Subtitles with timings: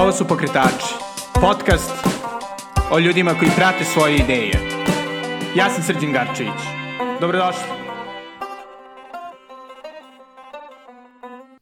[0.00, 0.94] Ovo su Pokretači,
[1.34, 1.90] podcast
[2.90, 4.52] o ljudima koji prate svoje ideje.
[5.56, 6.60] Ja sam Srđan Garčević.
[7.20, 7.62] Dobrodošli.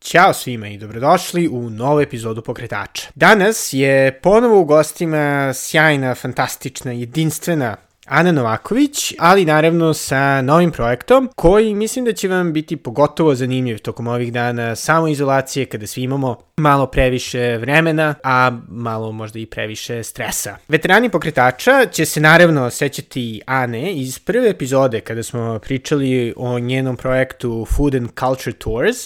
[0.00, 3.08] Ćao svima i dobrodošli u novu epizodu Pokretača.
[3.14, 7.76] Danas je ponovo u gostima sjajna, fantastična, jedinstvena
[8.08, 13.78] Ana Novaković, ali naravno sa novim projektom koji mislim da će vam biti pogotovo zanimljiv
[13.78, 20.02] tokom ovih dana samoizolacije kada svi imamo malo previše vremena, a malo možda i previše
[20.02, 20.56] stresa.
[20.68, 26.96] Veterani pokretača će se naravno sećati Ane iz prve epizode kada smo pričali o njenom
[26.96, 28.96] projektu Food and Culture Tours,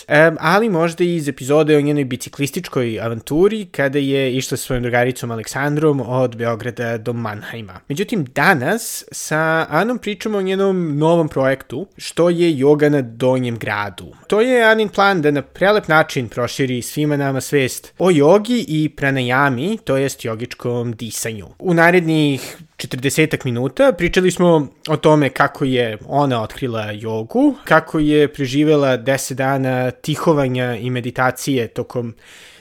[0.41, 6.01] ali možda i iz epizode o njenoj biciklističkoj avanturi kada je išla svojom drugaricom Aleksandrom
[6.01, 7.81] od Beograda do Mannheima.
[7.89, 14.15] Međutim, danas sa Anom pričamo o njenom novom projektu, što je yoga na donjem gradu.
[14.27, 18.89] To je Anin plan da na prelep način proširi svima nama svest o jogi i
[18.89, 21.47] pranajami, to jest jogičkom disanju.
[21.59, 28.33] U narednih 40 minuta pričali smo o tome kako je ona otkrila jogu, kako je
[28.33, 32.15] preživela 10 dana tihovanja i meditacije tokom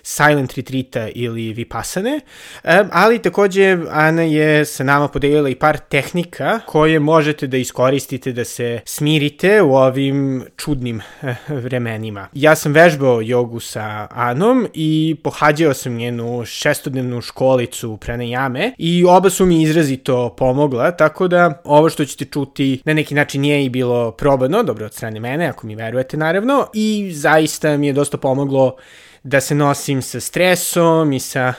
[0.03, 2.19] silent retreata ili vipassane,
[2.91, 8.45] ali takođe Ana je sa nama podelila i par tehnika koje možete da iskoristite da
[8.45, 12.27] se smirite u ovim čudnim eh, vremenima.
[12.33, 19.29] Ja sam vežbao jogu sa Anom i pohađao sam njenu šestodnevnu školicu pranajame i oba
[19.29, 23.69] su mi izrazito pomogla, tako da ovo što ćete čuti na neki način nije i
[23.69, 28.17] bilo probano, dobro od strane mene, ako mi verujete naravno, i zaista mi je dosta
[28.17, 28.75] pomoglo
[29.23, 31.53] da se nosim sa stresom i sa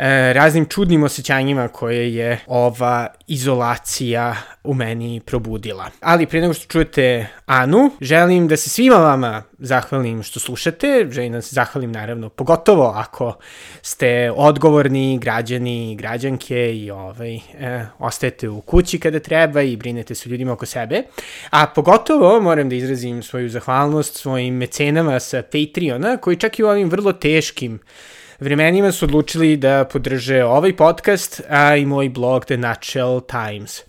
[0.00, 5.90] e, raznim čudnim osjećanjima koje je ova izolacija u meni probudila.
[6.00, 11.32] Ali pre nego što čujete Anu, želim da se svima vama zahvalim što slušate, želim
[11.32, 13.34] da se zahvalim naravno pogotovo ako
[13.82, 17.40] ste odgovorni građani i građanke i ovaj, e,
[17.98, 21.02] ostajete u kući kada treba i brinete se ljudima oko sebe.
[21.50, 26.68] A pogotovo moram da izrazim svoju zahvalnost svojim mecenama sa Patreona koji čak i u
[26.68, 27.80] ovim vrlo teškim
[28.40, 33.80] vremenima su odlučili da podrže ovaj podcast, a i moj blog The Nutshell Times.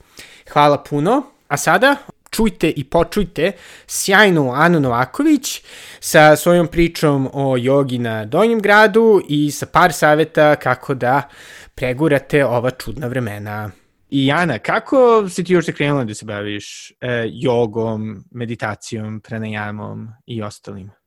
[0.54, 1.96] Hvala puno, a sada
[2.32, 3.52] čujte i počujte
[3.88, 5.62] sjajnu Anu Novaković
[6.00, 11.30] sa svojom pričom o jogi na Donjem gradu i sa par saveta kako da
[11.76, 13.72] pregurate ova čudna vremena.
[14.10, 20.42] I Ana, kako si ti još krenula da se baviš e, jogom, meditacijom, pranajamom i
[20.42, 21.01] ostalim?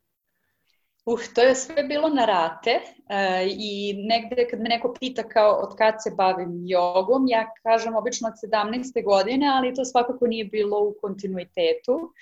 [1.06, 5.52] Uh, to je sve bilo na rate uh, i negde kad me neko pita kao
[5.52, 9.04] od kad se bavim jogom, ja kažem obično od 17.
[9.04, 12.12] godine, ali to svakako nije bilo u kontinuitetu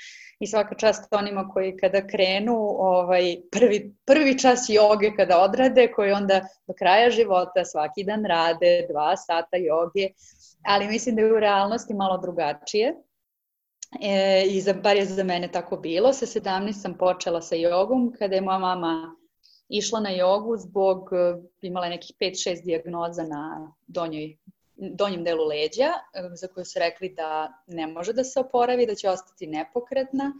[0.40, 6.12] i svaka čast onima koji kada krenu ovaj, prvi, prvi čas joge kada odrade, koji
[6.12, 10.08] onda do kraja života svaki dan rade dva sata joge,
[10.64, 12.94] ali mislim da je u realnosti malo drugačije.
[14.00, 16.12] E, I za, bar je za mene tako bilo.
[16.12, 19.16] Sa 17 sam počela sa jogom kada je moja mama
[19.68, 24.36] išla na jogu zbog, e, imala nekih 5-6 dijagnoza na donjoj,
[24.76, 28.94] donjem delu leđa, e, za koju su rekli da ne može da se oporavi, da
[28.94, 30.32] će ostati nepokretna.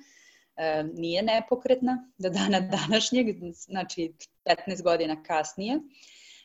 [0.56, 4.12] E, nije nepokretna do dana današnjeg, znači
[4.44, 5.80] 15 godina kasnije.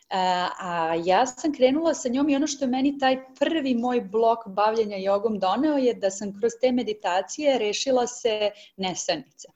[0.09, 4.47] A ja sam krenula sa njom i ono što je meni taj prvi moj blok
[4.47, 9.47] bavljenja jogom doneo je da sam kroz te meditacije rešila se nesanice.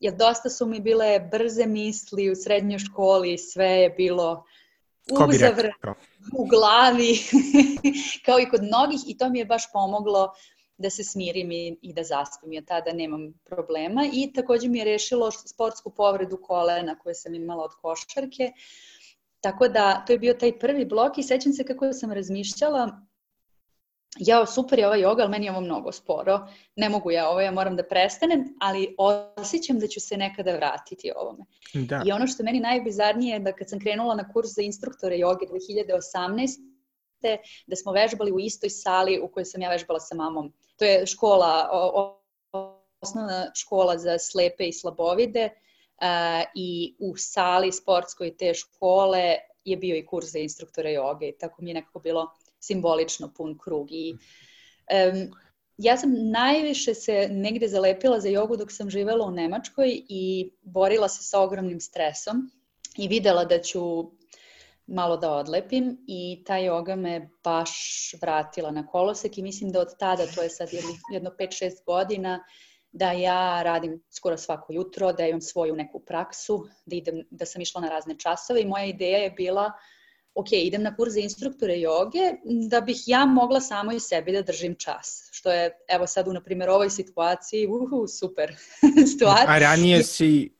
[0.00, 4.44] Jer dosta su mi bile brze misli u srednjoj školi, sve je bilo
[5.10, 5.68] uzavr
[6.38, 7.18] u glavi,
[8.26, 10.32] kao i kod mnogih i to mi je baš pomoglo
[10.78, 12.52] da se smirim i, i da zaspim.
[12.52, 17.64] Ja tada nemam problema i takođe mi je rešilo sportsku povredu kolena koje sam imala
[17.64, 18.44] od košarke.
[18.44, 18.99] Uh,
[19.40, 23.00] Tako da, to je bio taj prvi blok i sećam se kako sam razmišljala,
[24.18, 26.40] jao, super je ova joga, ali meni je ovo mnogo sporo,
[26.76, 28.94] ne mogu ja ovo, ja moram da prestanem, ali
[29.36, 31.44] osjećam da ću se nekada vratiti ovome.
[31.74, 32.02] Da.
[32.06, 35.18] I ono što je meni najbizarnije je da kad sam krenula na kurs za instruktore
[35.18, 36.70] joge 2018
[37.66, 40.52] da smo vežbali u istoj sali u kojoj sam ja vežbala sa mamom.
[40.76, 42.16] To je škola, o,
[42.52, 45.50] o, osnovna škola za slepe i slabovide,
[46.54, 51.62] i u sali sportskoj te škole je bio i kurs za instruktore joge i tako
[51.62, 52.30] mi je nekako bilo
[52.60, 55.30] simbolično pun krug i um,
[55.78, 61.08] ja sam najviše se negde zalepila za jogu dok sam živela u Nemačkoj i borila
[61.08, 62.50] se sa ogromnim stresom
[62.96, 63.80] i videla da ću
[64.86, 67.70] malo da odlepim i ta joga me baš
[68.22, 72.44] vratila na kolosek i mislim da od tada, to je sad jedno, jedno 5-6 godina,
[72.92, 77.62] da ja radim skoro svako jutro, da imam svoju neku praksu, da, idem, da sam
[77.62, 79.72] išla na razne časove i moja ideja je bila
[80.34, 82.32] ok, idem na kurs za instruktore joge
[82.68, 85.28] da bih ja mogla samo i sebi da držim čas.
[85.32, 88.54] Što je, evo sad u, na primjer, ovoj situaciji, uhu, super
[89.16, 89.44] stvar.
[89.46, 90.50] A ranije si,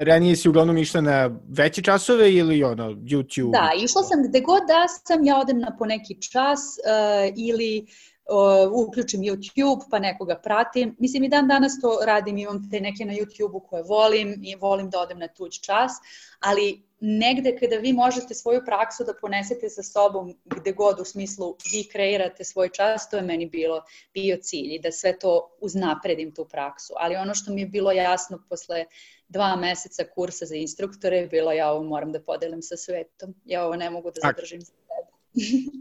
[0.00, 3.52] ranije si uglavnom išla na veće časove ili ono, YouTube?
[3.52, 7.86] Da, išla sam gde god da sam, ja odem na poneki čas uh, ili
[8.30, 10.96] uh, uključim YouTube pa nekoga pratim.
[10.98, 14.90] Mislim i dan danas to radim, imam te neke na YouTube-u koje volim i volim
[14.90, 15.92] da odem na tuđ čas,
[16.40, 21.56] ali negde kada vi možete svoju praksu da ponesete sa sobom gde god u smislu
[21.72, 23.82] vi kreirate svoj čas, to je meni bilo
[24.14, 26.94] bio cilj i da sve to uznapredim tu praksu.
[26.96, 28.84] Ali ono što mi je bilo jasno posle
[29.28, 33.34] dva meseca kursa za instruktore, bilo ja ovo moram da podelim sa svetom.
[33.44, 34.89] Ja ovo ne mogu da zadržim za sebe.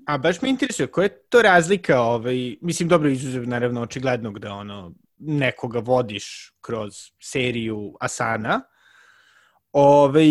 [0.05, 4.53] A baš me interesuje, koja je to razlika, ovaj, mislim, dobro, izuzev naravno očiglednog da
[4.53, 8.61] ono, nekoga vodiš kroz seriju Asana,
[9.71, 10.25] Ove,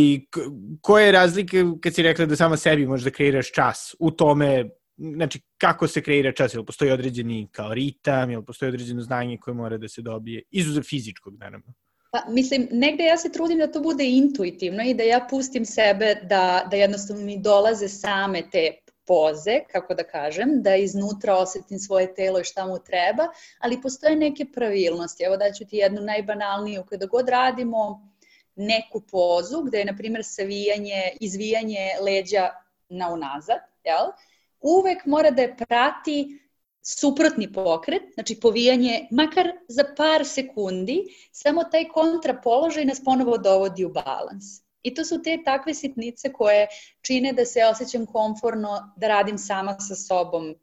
[0.80, 4.70] koja je razlika kad si rekla da sama sebi možeš da kreiraš čas u tome,
[4.96, 9.54] znači kako se kreira čas, ili postoji određeni kao ritam, ili postoji određeno znanje koje
[9.54, 11.74] mora da se dobije, izuzev fizičkog naravno.
[12.10, 16.14] Pa, mislim, negde ja se trudim da to bude intuitivno i da ja pustim sebe
[16.22, 18.70] da, da jednostavno mi dolaze same te
[19.08, 23.28] poze, kako da kažem, da iznutra osetim svoje telo i šta mu treba,
[23.58, 25.24] ali postoje neke pravilnosti.
[25.24, 28.08] Evo daću ti jednu najbanalniju, kada god radimo
[28.56, 32.50] neku pozu gde je, na primjer, savijanje, izvijanje leđa
[32.88, 34.12] na unazad, jel?
[34.60, 36.40] uvek mora da je prati
[36.82, 43.88] suprotni pokret, znači povijanje makar za par sekundi, samo taj kontrapoložaj nas ponovo dovodi u
[43.88, 44.67] balans.
[44.82, 46.66] I to su te takve sitnice koje
[47.00, 50.54] čine da se osjećam komforno da radim sama sa sobom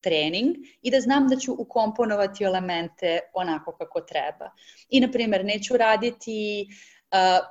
[0.00, 4.50] trening i da znam da ću ukomponovati elemente onako kako treba.
[4.88, 6.66] I, na primjer, neću raditi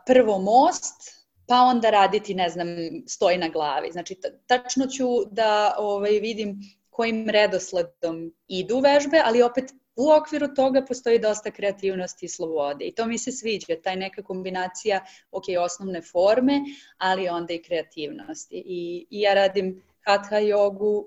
[0.05, 2.67] prvo most, pa onda raditi, ne znam,
[3.07, 3.91] stoji na glavi.
[3.91, 6.59] Znači, tačno ću da ovaj, vidim
[6.89, 12.95] kojim redosledom idu vežbe, ali opet u okviru toga postoji dosta kreativnosti i slobode i
[12.95, 16.61] to mi se sviđa, taj neka kombinacija, ok, osnovne forme,
[16.97, 18.63] ali onda i kreativnosti.
[18.65, 21.05] I, i ja radim hatha jogu, uh,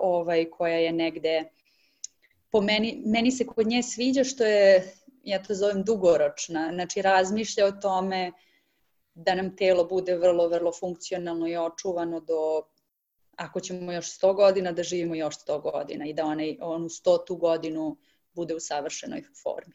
[0.00, 1.44] ovaj, koja je negde,
[2.50, 4.92] po meni, meni se kod nje sviđa što je
[5.24, 8.32] ja to zovem dugoročna, znači razmišlja o tome
[9.14, 12.62] da nam telo bude vrlo, vrlo funkcionalno i očuvano do
[13.36, 17.38] ako ćemo još 100 godina da živimo još 100 godina i da onaj, onu 100
[17.38, 17.96] godinu
[18.38, 19.74] bude u savršenoj formi.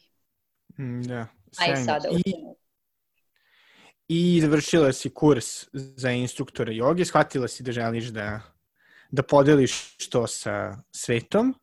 [0.79, 1.27] Mm, da,
[1.59, 2.33] A i sada I,
[4.07, 8.41] I završila si kurs za instruktore joge, shvatila si da želiš da,
[9.11, 11.53] da podeliš to sa svetom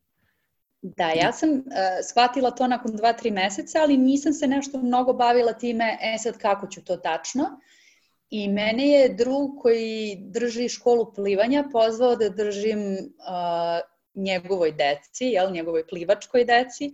[0.82, 1.62] Da, ja sam uh,
[2.08, 6.38] shvatila to nakon dva, tri meseca, ali nisam se nešto mnogo bavila time, e sad
[6.38, 7.44] kako ću to tačno.
[8.30, 13.80] I mene je drug koji drži školu plivanja pozvao da držim uh,
[14.14, 16.92] njegovoj deci, jel, njegovoj plivačkoj deci.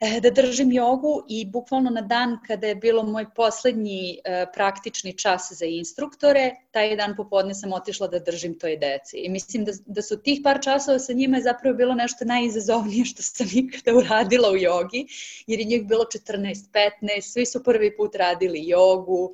[0.00, 5.12] E, da držim jogu i bukvalno na dan kada je bilo moj poslednji e, praktični
[5.18, 9.16] čas za instruktore, taj dan popodne sam otišla da držim toj deci.
[9.16, 13.04] I mislim da, da su tih par časova sa njima je zapravo bilo nešto najizazovnije
[13.04, 15.06] što sam ikada uradila u jogi,
[15.46, 19.32] jer je njih bilo 14-15, svi su prvi put radili jogu,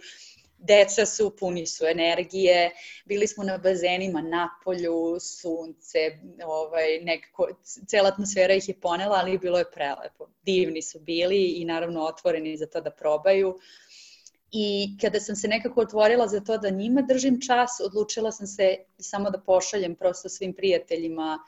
[0.61, 2.71] deca su, puni su energije,
[3.05, 5.99] bili smo na bazenima na polju, sunce,
[6.45, 7.49] ovaj, nekako,
[7.87, 10.29] cela atmosfera ih je ponela, ali bilo je prelepo.
[10.43, 13.59] Divni su bili i naravno otvoreni za to da probaju.
[14.53, 18.77] I kada sam se nekako otvorila za to da njima držim čas, odlučila sam se
[18.99, 21.39] samo da pošaljem prosto svim prijateljima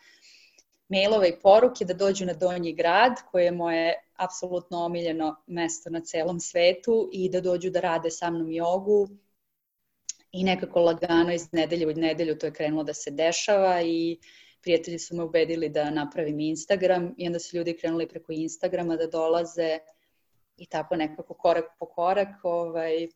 [0.88, 6.00] mailove i poruke da dođu na Donji grad, koje je moje apsolutno omiljeno mesto na
[6.00, 9.08] celom svetu i da dođu da rade sa mnom jogu
[10.32, 14.18] i nekako lagano iz nedelje u nedelju to je krenulo da se dešava i
[14.62, 19.06] prijatelji su me ubedili da napravim Instagram i onda su ljudi krenuli preko Instagrama da
[19.06, 19.78] dolaze
[20.56, 23.08] i tako nekako korak po korak ovaj,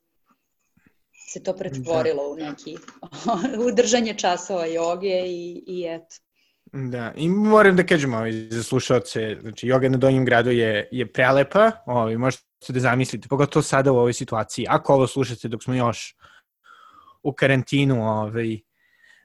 [1.29, 2.29] se to pretvorilo da.
[2.29, 2.77] u neki
[3.69, 6.17] u držanje časova joge i, i eto.
[6.73, 11.13] Da, i moram da kažem ovaj, za slušalce, znači joga na Donjem gradu je, je
[11.13, 15.75] prelepa, ovaj, možete da zamislite, pogotovo sada u ovoj situaciji, ako ovo slušate dok smo
[15.75, 16.17] još
[17.23, 18.59] u karantinu, ovaj,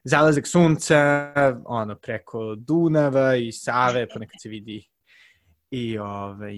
[0.04, 1.34] zalazak sunca,
[1.66, 4.88] ono, preko Dunava i Save, ponekad se vidi
[5.72, 6.56] i, ovaj,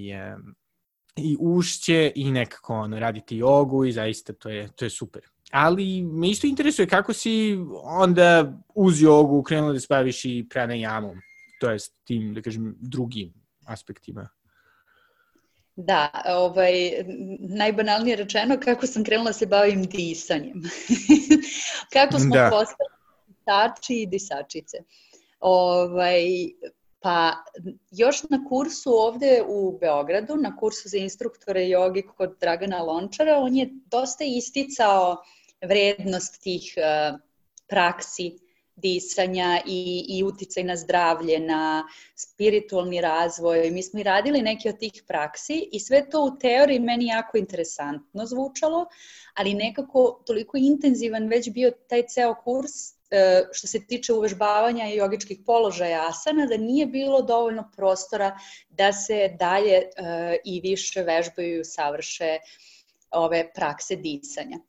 [1.15, 6.03] i ušće i nekako ono, radite jogu i zaista to je, to je super ali
[6.03, 11.19] me isto interesuje kako si onda uz jogu krenula da se baviš i pranayamom,
[11.59, 13.33] to je tim, da kažem, drugim
[13.65, 14.29] aspektima.
[15.75, 16.73] Da, ovaj,
[17.39, 20.61] najbanalnije rečeno kako sam krenula da se bavim disanjem.
[21.93, 22.49] kako smo da.
[22.51, 22.89] postali
[23.27, 24.77] disači i disačice.
[25.39, 26.23] Ovaj,
[26.99, 27.33] pa
[27.91, 33.55] još na kursu ovde u Beogradu, na kursu za instruktore jogi kod Dragana Lončara, on
[33.55, 35.17] je dosta isticao
[35.67, 37.19] vrednost tih uh,
[37.67, 38.37] praksi
[38.75, 43.71] disanja i, i uticaj na zdravlje, na spiritualni razvoj.
[43.71, 47.37] Mi smo i radili neke od tih praksi i sve to u teoriji meni jako
[47.37, 48.85] interesantno zvučalo,
[49.33, 52.71] ali nekako toliko intenzivan već bio taj ceo kurs
[53.11, 58.39] e, što se tiče uvežbavanja i jogičkih položaja asana, da nije bilo dovoljno prostora
[58.69, 59.89] da se dalje e,
[60.45, 62.37] i više vežbaju i savrše
[63.11, 64.59] ove prakse disanja.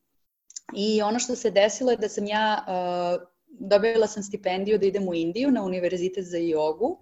[0.72, 5.08] I ono što se desilo je da sam ja uh, dobila sam stipendiju da idem
[5.08, 6.98] u Indiju na univerzitet za jogu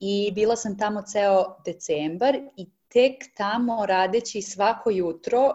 [0.00, 5.52] i bila sam tamo ceo decembar i tek tamo radeći svako jutro,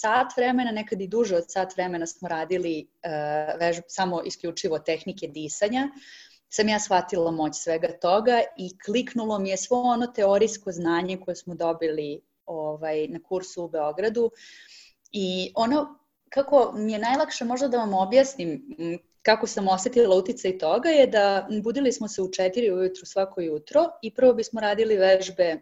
[0.00, 5.88] sat vremena, nekad i duže od sat vremena smo radili uh, samo isključivo tehnike disanja,
[6.48, 11.36] sam ja shvatila moć svega toga i kliknulo mi je svo ono teorijsko znanje koje
[11.36, 14.30] smo dobili ovaj, na kursu u Beogradu
[15.12, 15.99] i ono
[16.30, 18.62] kako mi je najlakše možda da vam objasnim
[19.22, 23.86] kako sam osetila uticaj toga je da budili smo se u četiri ujutru svako jutro
[24.02, 25.60] i prvo bismo radili vežbe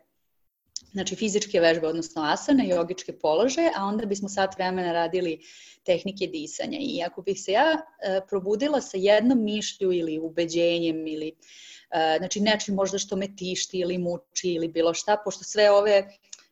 [0.93, 5.41] znači fizičke vežbe, odnosno asane, jogičke položaje, a onda bismo sat vremena radili
[5.85, 6.79] tehnike disanja.
[6.81, 12.41] I ako bih se ja e, probudila sa jednom mišlju ili ubeđenjem ili e, znači
[12.41, 16.09] nečim možda što me tišti ili muči ili bilo šta, pošto sve ove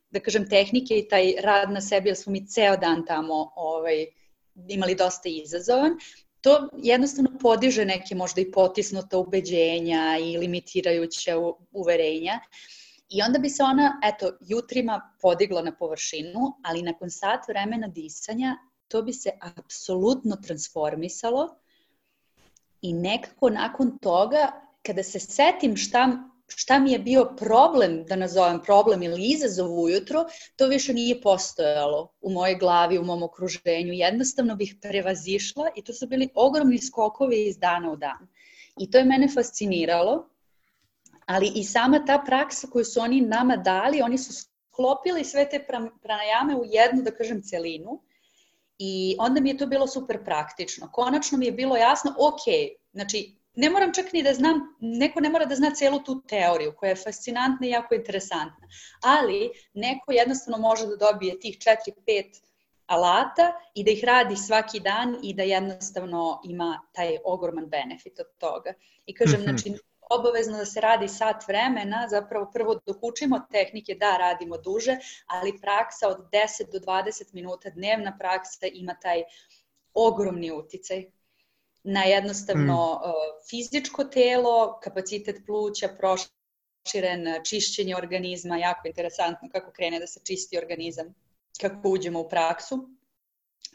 [0.09, 4.05] da kažem tehnike i taj rad na sebi, jer smo mi ceo dan tamo ovaj,
[4.67, 5.97] imali dosta izazovan,
[6.41, 11.35] to jednostavno podiže neke možda i potisnuta ubeđenja i limitirajuće
[11.71, 12.39] uverenja.
[13.09, 18.55] I onda bi se ona, eto, jutrima podigla na površinu, ali nakon sat vremena disanja
[18.87, 21.55] to bi se apsolutno transformisalo
[22.81, 24.51] i nekako nakon toga,
[24.85, 30.25] kada se setim šta šta mi je bio problem, da nazovem problem ili izazov ujutro,
[30.55, 33.93] to više nije postojalo u mojoj glavi, u mom okruženju.
[33.93, 38.27] Jednostavno bih prevazišla i to su bili ogromni skokovi iz dana u dan.
[38.79, 40.29] I to je mene fasciniralo,
[41.25, 45.65] ali i sama ta praksa koju su oni nama dali, oni su sklopili sve te
[46.01, 48.01] pranajame u jednu, da kažem, celinu.
[48.77, 50.91] I onda mi je to bilo super praktično.
[50.91, 52.43] Konačno mi je bilo jasno, ok,
[52.93, 56.73] znači ne moram čak ni da znam, neko ne mora da zna celu tu teoriju
[56.77, 58.67] koja je fascinantna i jako interesantna,
[59.03, 62.41] ali neko jednostavno može da dobije tih 4-5
[62.85, 68.37] alata i da ih radi svaki dan i da jednostavno ima taj ogroman benefit od
[68.37, 68.73] toga.
[69.05, 69.59] I kažem, mm -hmm.
[69.59, 69.73] znači,
[70.09, 74.97] obavezno da se radi sat vremena, zapravo prvo dok učimo tehnike da radimo duže,
[75.27, 79.23] ali praksa od 10 do 20 minuta dnevna praksa ima taj
[79.93, 81.05] ogromni uticaj
[81.87, 83.09] na jednostavno mm.
[83.49, 91.13] fizičko telo, kapacitet pluća, proširen čišćenje organizma, jako interesantno kako krene da se čisti organizam,
[91.61, 92.89] kako uđemo u praksu.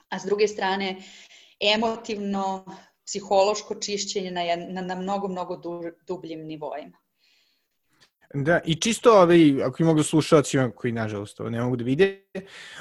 [0.08, 0.96] A s druge strane,
[1.74, 2.64] emotivno,
[3.06, 5.60] psihološko čišćenje na, na, na mnogo, mnogo
[6.06, 7.01] dubljim nivoima.
[8.34, 12.22] Da, i čisto, ovaj, ako ima da slušalcima koji nažalost ovo ne mogu da vide,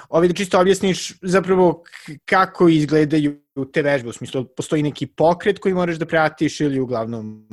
[0.09, 1.83] ovaj, da čisto objasniš zapravo
[2.25, 3.41] kako izgledaju
[3.73, 7.47] te vežbe, u smislu postoji neki pokret koji moraš da pratiš ili uglavnom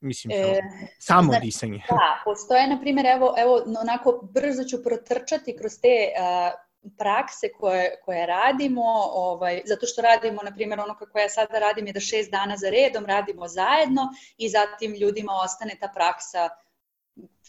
[0.00, 0.60] mislim, e,
[0.98, 1.82] samo znači, disanje.
[1.90, 6.66] Da, postoje, na primjer, evo, evo, onako brzo ću protrčati kroz te uh,
[6.98, 8.82] prakse koje, koje radimo,
[9.12, 12.56] ovaj, zato što radimo, na primjer, ono kako ja sada radim je da šest dana
[12.56, 14.02] za redom radimo zajedno
[14.38, 16.48] i zatim ljudima ostane ta praksa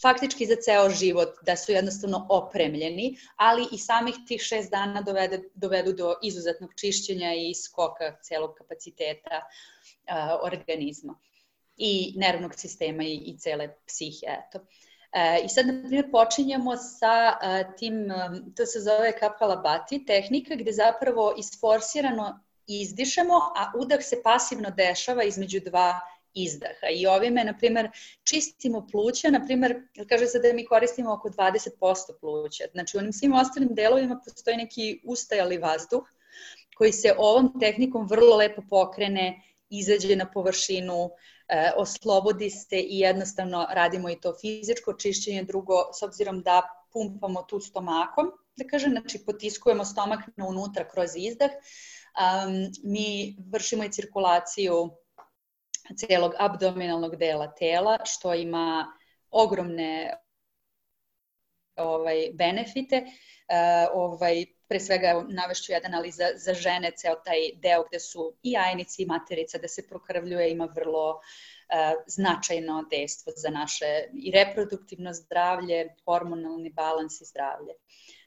[0.01, 5.41] faktički za ceo život, da su jednostavno opremljeni, ali i samih tih šest dana dovede,
[5.53, 11.19] dovedu do izuzetnog čišćenja i skoka celog kapaciteta uh, organizma
[11.77, 14.27] i nervnog sistema i, i cele psihe.
[14.27, 14.59] Eto.
[15.12, 18.07] E, I sad, na primjer, počinjemo sa uh, tim,
[18.55, 25.59] to se zove kapalabati, tehnika gde zapravo isforsirano izdišemo, a udah se pasivno dešava između
[25.59, 26.00] dva
[26.44, 26.88] izdaha.
[26.94, 27.89] I ovime, na primer,
[28.24, 29.75] čistimo pluća, na primer,
[30.10, 32.63] kaže se da mi koristimo oko 20% pluća.
[32.72, 36.03] Znači, u onim svim ostalim delovima postoji neki ustajali vazduh
[36.77, 41.10] koji se ovom tehnikom vrlo lepo pokrene, izađe na površinu,
[41.48, 46.62] e, oslobodi se i jednostavno radimo i to fizičko čišćenje, drugo, s obzirom da
[46.94, 53.84] pumpamo tu stomakom, da kažem, znači potiskujemo stomak na unutra kroz izdah, um, mi vršimo
[53.84, 54.89] i cirkulaciju
[55.96, 58.94] celog abdominalnog dela tela, što ima
[59.32, 60.13] ogromne
[61.75, 63.06] ovaj benefite.
[63.06, 68.34] Uh, ovaj pre svega navešću jedan, ali za, za žene ceo taj deo gde su
[68.44, 74.32] i jajnici i materica, da se prokrvljuje, ima vrlo uh, značajno dejstvo za naše i
[74.32, 77.74] reproduktivno zdravlje, hormonalni balans i zdravlje.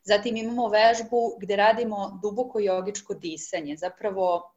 [0.05, 3.77] Zatim imamo vežbu gde radimo duboko jogičko disanje.
[3.77, 4.55] Zapravo,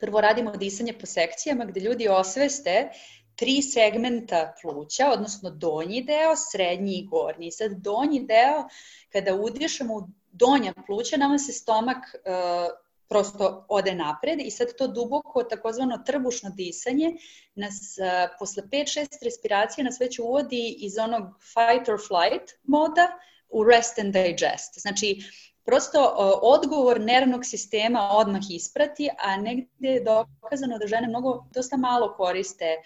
[0.00, 2.90] prvo radimo disanje po sekcijama gde ljudi osveste
[3.36, 7.50] tri segmenta pluća, odnosno donji deo, srednji i gornji.
[7.50, 8.68] Sad donji deo,
[9.12, 14.88] kada udišemo u donja pluća, nama se stomak uh, prosto ode napred i sad to
[14.88, 17.12] duboko, takozvano trbušno disanje
[17.54, 23.64] nas uh, posle 5-6 respiracija nas već uvodi iz onog fight or flight moda u
[23.64, 24.80] rest and digest.
[24.80, 25.18] Znači,
[25.66, 32.14] prosto odgovor nervnog sistema odmah isprati, a negde je dokazano da žene mnogo, dosta malo
[32.16, 32.76] koriste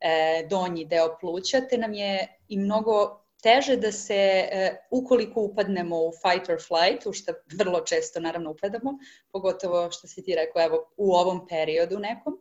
[0.00, 5.96] e, donji deo pluća, te nam je i mnogo teže da se, e, ukoliko upadnemo
[5.96, 8.98] u fight or flight, u što vrlo često naravno upadamo,
[9.32, 12.38] pogotovo što si ti rekao evo, u ovom periodu nekom,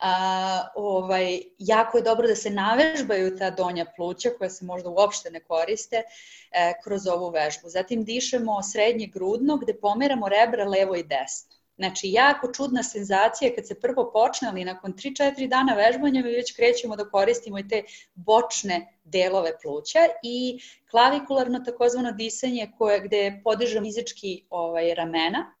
[0.00, 5.30] a, ovaj, jako je dobro da se navežbaju ta donja pluća koja se možda uopšte
[5.30, 7.68] ne koriste e, kroz ovu vežbu.
[7.68, 11.60] Zatim dišemo srednje grudno gde pomeramo rebra levo i desno.
[11.80, 16.52] Znači, jako čudna senzacija kad se prvo počne, ali nakon 3-4 dana vežbanja mi već
[16.56, 17.82] krećemo da koristimo i te
[18.14, 25.54] bočne delove pluća i klavikularno takozvano disanje koje, gde podižemo fizički ovaj, ramena,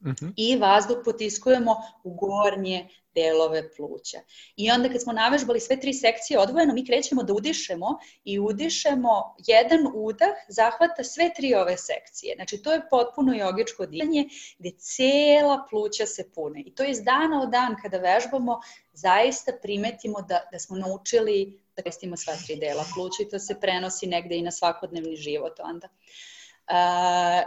[0.00, 0.26] Uh mhm.
[0.26, 0.32] -huh.
[0.36, 4.18] i vazduh potiskujemo u gornje delove pluća.
[4.56, 9.34] I onda kad smo navežbali sve tri sekcije odvojeno, mi krećemo da udišemo i udišemo
[9.46, 12.34] jedan udah zahvata sve tri ove sekcije.
[12.36, 16.62] Znači to je potpuno jogičko disanje gde cela pluća se pune.
[16.66, 18.60] I to je iz dana u dan kada vežbamo
[18.92, 23.60] zaista primetimo da, da smo naučili da koristimo sva tri dela pluća i to se
[23.60, 25.88] prenosi negde i na svakodnevni život onda.
[25.88, 26.35] Uh,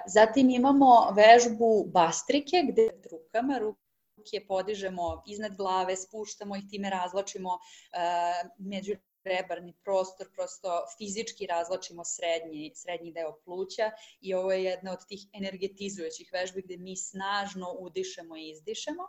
[0.08, 8.50] zatim imamo vežbu bastrike gde rukama, ruke podižemo iznad glave, spuštamo ih, time razločimo uh,
[8.58, 13.92] među rebarni prostor, prosto fizički razločimo srednji, srednji deo pluća
[14.22, 19.04] i ovo je jedna od tih energetizujućih vežbi gde mi snažno udišemo i izdišemo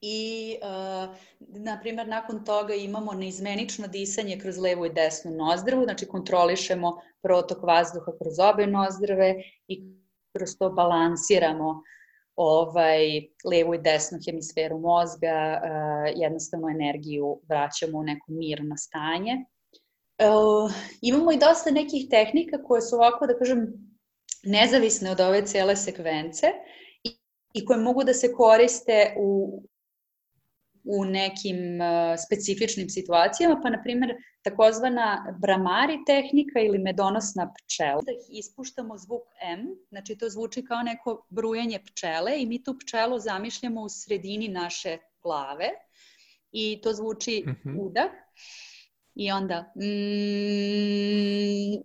[0.00, 6.06] i, uh, na primjer, nakon toga imamo neizmenično disanje kroz levu i desnu nozdrvu, znači
[6.06, 9.34] kontrolišemo protok vazduha kroz obe nozdrave
[9.68, 9.82] i
[10.36, 11.82] kroz to balansiramo
[12.36, 13.00] ovaj,
[13.44, 19.44] levu i desnu hemisferu mozga, uh, jednostavno energiju vraćamo u neko mirno stanje.
[20.20, 23.66] Uh, imamo i dosta nekih tehnika koje su ovako, da kažem,
[24.42, 26.46] nezavisne od ove cele sekvence
[27.54, 29.62] i koje mogu da se koriste u,
[30.84, 31.86] u nekim uh,
[32.26, 34.10] specifičnim situacijama, pa na primjer
[34.42, 41.26] takozvana bramari tehnika ili medonosna pčela, da ispuštamo zvuk M, znači to zvuči kao neko
[41.28, 45.68] brujanje pčele i mi tu pčelu zamišljamo u sredini naše glave
[46.52, 47.76] i to zvuči mm -hmm.
[47.80, 48.10] udah
[49.14, 49.80] i onda mm,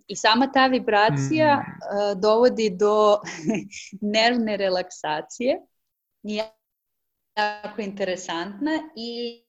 [0.06, 1.60] i sama ta vibracija mm.
[1.60, 3.18] uh, dovodi do
[4.16, 5.60] nervne relaksacije
[6.22, 6.40] i
[7.36, 9.42] jako interesantna i,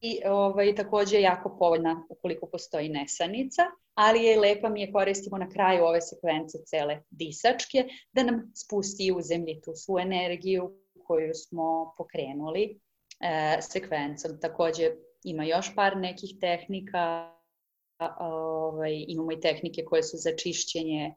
[0.00, 3.62] i ovaj, takođe jako povoljna ukoliko postoji nesanica,
[3.94, 9.12] ali je lepa mi je koristimo na kraju ove sekvence cele disačke, da nam spusti
[9.12, 12.80] u zemlji tu svu energiju koju smo pokrenuli
[13.20, 14.40] e, sekvencom.
[14.40, 14.90] Takođe
[15.24, 17.32] ima još par nekih tehnika,
[18.18, 21.14] ovaj, imamo i tehnike koje su za čišćenje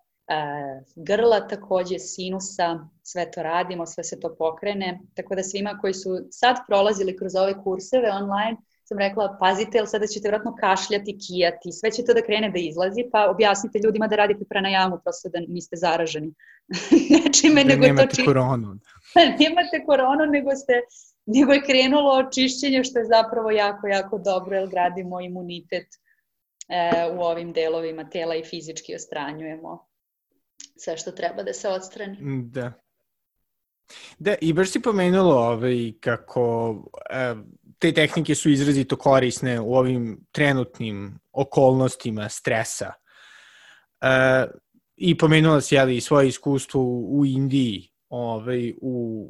[0.95, 6.09] grla takođe, sinusa, sve to radimo, sve se to pokrene, tako da svima koji su
[6.31, 11.71] sad prolazili kroz ove kurseve online, sam rekla, pazite, jer sada ćete vratno kašljati, kijati,
[11.71, 15.39] sve će to da krene da izlazi, pa objasnite ljudima da radite pranajamu, prosto da
[15.47, 16.33] niste zaraženi
[17.15, 18.25] nečime, da nego to či...
[18.25, 18.67] koronu.
[19.41, 20.81] nemate koronu, nego ste
[21.25, 25.87] nego je krenulo očišćenje, što je zapravo jako, jako dobro, jer gradimo imunitet
[26.67, 29.88] e, u ovim delovima tela i fizički ostranjujemo
[30.77, 32.17] sve što treba da se odstrani.
[32.43, 32.71] Da.
[34.19, 36.75] Da, i baš si pomenulo ovaj, kako
[37.09, 37.35] e,
[37.79, 42.93] te tehnike su izrazito korisne u ovim trenutnim okolnostima stresa.
[44.01, 44.45] E,
[44.95, 49.25] I pomenula si jeli, svoje iskustvo u Indiji, ovaj, u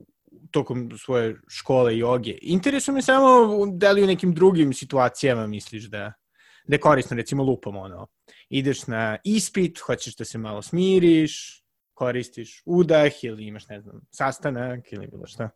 [0.51, 2.37] tokom svoje škole joge.
[2.41, 6.13] Interesuje me samo da li u nekim drugim situacijama misliš da,
[6.69, 8.07] da je korisno, recimo lupom ono,
[8.49, 14.91] ideš na ispit, hoćeš da se malo smiriš, koristiš udah ili imaš, ne znam, sastanak
[14.91, 15.49] ili bilo šta.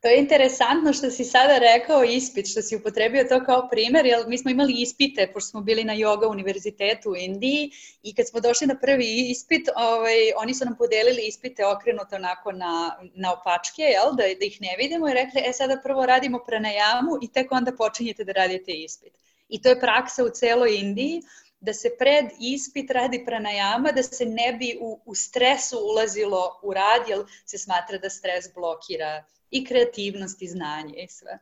[0.00, 4.18] To je interesantno što si sada rekao ispit, što si upotrebio to kao primer, jer
[4.28, 7.70] mi smo imali ispite, pošto smo bili na yoga univerzitetu u Indiji
[8.02, 12.52] i kad smo došli na prvi ispit, ovaj, oni su nam podelili ispite okrenute onako
[12.52, 16.38] na, na opačke, jel, da, da ih ne vidimo i rekli, e sada prvo radimo
[16.46, 19.12] pranajamu i tek onda počinjete da radite ispit.
[19.48, 21.22] I to je praksa u celoj Indiji,
[21.60, 26.74] da se pred ispit radi pranajama, da se ne bi u, u stresu ulazilo u
[26.74, 31.38] rad, jer se smatra da stres blokira i kreativnost i znanje i sve.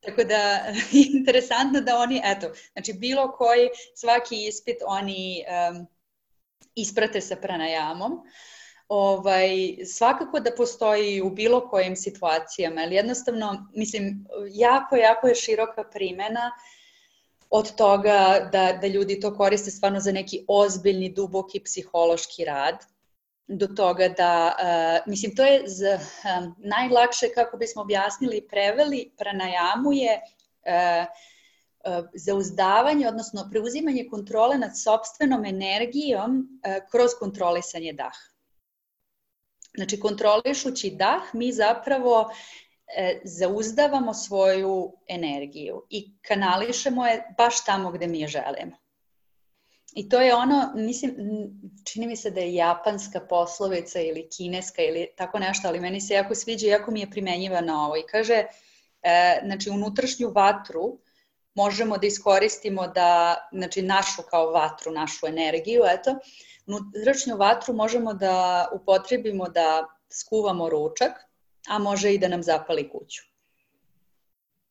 [0.00, 0.72] Tako da,
[1.18, 5.86] interesantno da oni, eto, znači bilo koji, svaki ispit oni um,
[6.74, 8.20] isprate sa pranajamom.
[8.88, 15.84] Ovaj, svakako da postoji u bilo kojim situacijama, ali jednostavno, mislim, jako, jako je široka
[15.84, 16.50] primena
[17.54, 22.82] od toga da, da ljudi to koriste stvarno za neki ozbiljni, duboki psihološki rad
[23.46, 29.12] do toga da, uh, mislim, to je z, um, najlakše kako bismo objasnili i preveli,
[29.16, 31.06] pranajamu je uh,
[31.86, 38.24] uh, zauzdavanje, odnosno preuzimanje kontrole nad sobstvenom energijom uh, kroz kontrolisanje daha.
[39.76, 42.30] Znači, kontrolišući dah, mi zapravo
[43.24, 48.76] zauzdavamo svoju energiju i kanališemo je baš tamo gde mi je želimo.
[49.94, 51.14] I to je ono, mislim,
[51.84, 56.14] čini mi se da je japanska poslovica ili kineska ili tako nešto, ali meni se
[56.14, 57.96] jako sviđa, jako mi je primenjiva na ovo.
[57.96, 58.44] I kaže,
[59.02, 60.98] e, znači, unutrašnju vatru
[61.54, 66.16] možemo da iskoristimo da, znači, našu kao vatru, našu energiju, eto,
[66.66, 71.12] unutrašnju vatru možemo da upotrebimo da skuvamo ručak,
[71.68, 73.22] a može i da nam zapali kuću.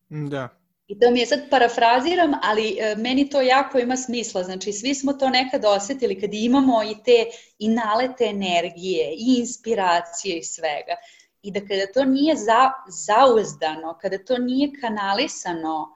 [0.09, 0.49] Da.
[0.87, 4.43] I to mi je sad parafraziram, ali e, meni to jako ima smisla.
[4.43, 7.25] Znači, svi smo to nekad osetili kad imamo i te
[7.59, 10.95] i nalete energije i inspiracije i svega.
[11.41, 15.95] I da kada to nije za, zauzdano, kada to nije kanalisano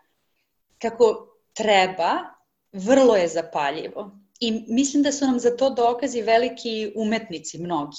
[0.77, 2.19] kako treba,
[2.71, 4.11] vrlo je zapaljivo.
[4.39, 7.97] I mislim da su nam za to dokazi veliki umetnici, mnogi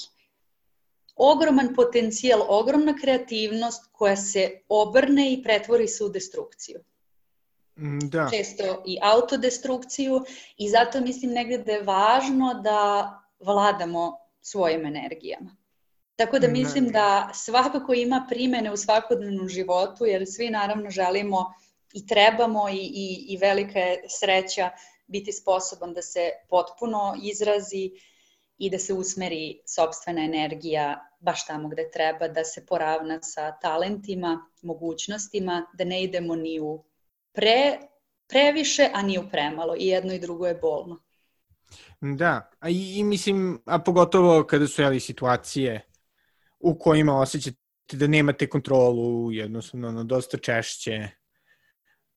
[1.19, 6.79] ogroman potencijal, ogromna kreativnost koja se obrne i pretvori se u destrukciju.
[7.77, 8.29] Mm, da.
[8.33, 10.21] Često i autodestrukciju
[10.57, 15.55] i zato mislim negde da je važno da vladamo svojim energijama.
[16.15, 21.53] Tako da mislim da svakako ima primene u svakodnevnom životu, jer svi naravno želimo
[21.93, 24.69] i trebamo i, i, i velika je sreća
[25.07, 27.91] biti sposoban da se potpuno izrazi
[28.59, 34.45] i da se usmeri sobstvena energija baš tamo gde treba, da se poravna sa talentima,
[34.61, 36.83] mogućnostima, da ne idemo ni u
[37.33, 37.77] pre,
[38.29, 39.75] previše, a ni u premalo.
[39.77, 40.99] I jedno i drugo je bolno.
[42.01, 45.81] Da, a i, i mislim, a pogotovo kada su jeli situacije
[46.59, 47.57] u kojima osjećate
[47.91, 51.07] da nemate kontrolu, jednostavno, no, dosta češće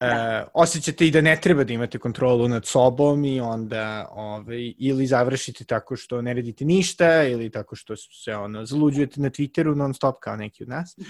[0.03, 0.43] da.
[0.43, 5.07] uh, osjećate i da ne treba da imate kontrolu nad sobom i onda ovaj, ili
[5.07, 9.95] završite tako što ne radite ništa ili tako što se ono, zaluđujete na Twitteru non
[9.95, 10.97] stop kao neki od nas.
[10.99, 11.05] Uh,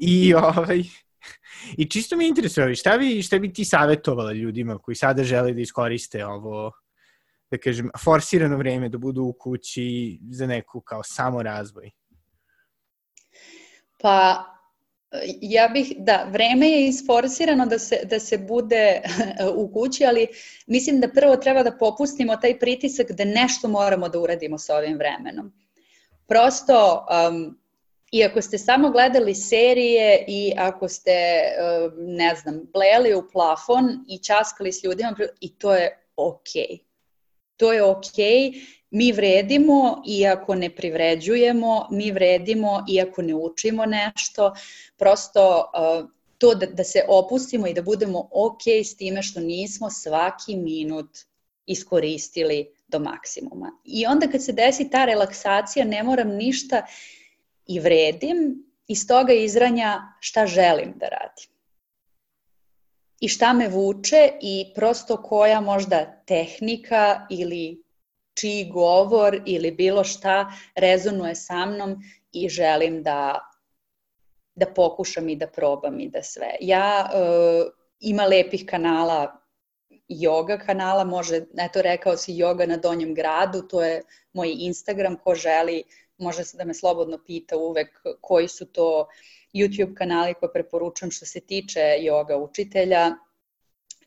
[0.00, 0.82] I ovaj,
[1.76, 5.60] I čisto mi interesuje, šta bi, šta bi ti savjetovala ljudima koji sada žele da
[5.60, 6.72] iskoriste ovo,
[7.50, 11.90] da kažem, forsirano vreme da budu u kući za neku kao samo razvoj?
[14.02, 14.44] Pa,
[15.40, 19.02] ja bih, da, vreme je isforsirano da se, da se bude
[19.56, 20.26] u kući, ali
[20.66, 24.98] mislim da prvo treba da popustimo taj pritisak da nešto moramo da uradimo sa ovim
[24.98, 25.52] vremenom.
[26.26, 27.58] Prosto, um,
[28.12, 34.04] i ako ste samo gledali serije i ako ste, um, ne znam, bleli u plafon
[34.08, 36.62] i časkali s ljudima, i to je okej.
[36.62, 36.78] Okay.
[37.56, 44.54] To je okej okay mi vredimo iako ne privređujemo, mi vredimo iako ne učimo nešto,
[44.96, 45.70] prosto
[46.38, 51.18] to da, da se opustimo i da budemo ok s time što nismo svaki minut
[51.66, 53.72] iskoristili do maksimuma.
[53.84, 56.86] I onda kad se desi ta relaksacija, ne moram ništa
[57.66, 61.50] i vredim, iz toga izranja šta želim da radim.
[63.20, 67.82] I šta me vuče i prosto koja možda tehnika ili
[68.34, 71.96] čiji govor ili bilo šta rezonuje sa mnom
[72.32, 73.40] i želim da,
[74.54, 76.50] da pokušam i da probam i da sve.
[76.60, 79.40] Ja uh, ima lepih kanala
[80.10, 85.34] yoga kanala, može, eto rekao si yoga na Donjem gradu, to je moj Instagram, ko
[85.34, 85.82] želi
[86.18, 89.08] može da me slobodno pita uvek koji su to
[89.54, 93.10] YouTube kanali koje preporučujem što se tiče yoga učitelja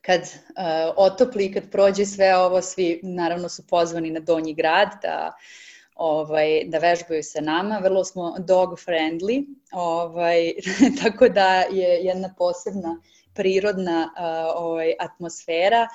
[0.06, 5.34] kad uh, otopli, kad prođe sve ovo, svi naravno su pozvani na Donji grad da
[5.96, 10.54] ovaj, da vežbaju sa nama, vrlo smo dog friendly, ovaj,
[11.04, 13.02] tako da je jedna posebna
[13.34, 15.88] prirodna uh, ovaj, atmosfera.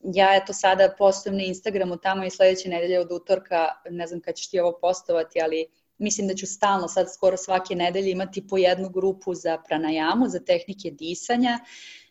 [0.00, 4.34] Ja eto sada postojem na Instagramu tamo i sledeće nedelje od utorka, ne znam kad
[4.34, 5.66] ćeš ti ovo postovati, ali
[5.98, 10.40] mislim da ću stalno sad skoro svake nedelje imati po jednu grupu za pranajamu, za
[10.40, 11.58] tehnike disanja.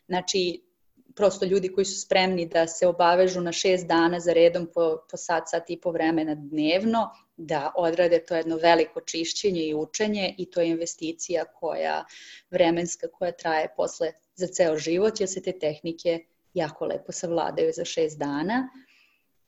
[0.08, 0.71] Znači,
[1.16, 5.18] prosto ljudi koji su spremni da se obavežu na šest dana za redom po, po
[5.18, 10.52] sat, sat i po vremena dnevno, da odrade to jedno veliko čišćenje i učenje i
[10.52, 12.06] to je investicija koja
[12.50, 16.20] vremenska koja traje posle za ceo život, jer se te tehnike
[16.54, 18.70] jako lepo savladaju za šest dana.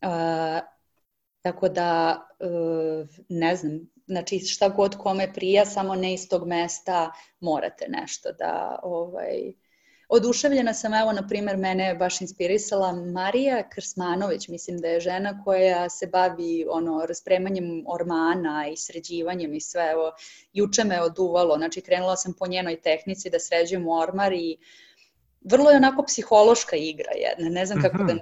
[0.01, 0.67] Uh,
[1.41, 7.11] tako da, uh, ne znam, znači šta god kome prija, samo ne iz tog mesta
[7.39, 9.53] morate nešto da ovaj,
[10.09, 15.43] Oduševljena sam, evo, na primer, mene je baš inspirisala Marija Krsmanović, mislim da je žena
[15.43, 20.11] koja se bavi ono, raspremanjem ormana i sređivanjem i sve, evo,
[20.53, 24.57] juče me oduvalo, znači krenula sam po njenoj tehnici da sređujem ormar i
[25.41, 28.17] vrlo je onako psihološka igra jedna, ne znam kako da mhm.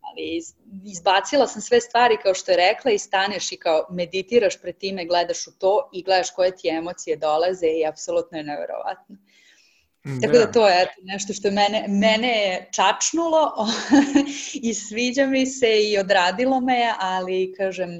[0.00, 0.42] ali
[0.84, 5.04] izbacila sam sve stvari kao što je rekla i staneš i kao meditiraš pred time,
[5.04, 9.16] gledaš u to i gledaš koje ti emocije dolaze i apsolutno je neverovatno.
[10.06, 10.38] Tako da.
[10.38, 13.52] da to je nešto što mene, mene je čačnulo
[14.68, 17.90] i sviđa mi se i odradilo me, ali kažem,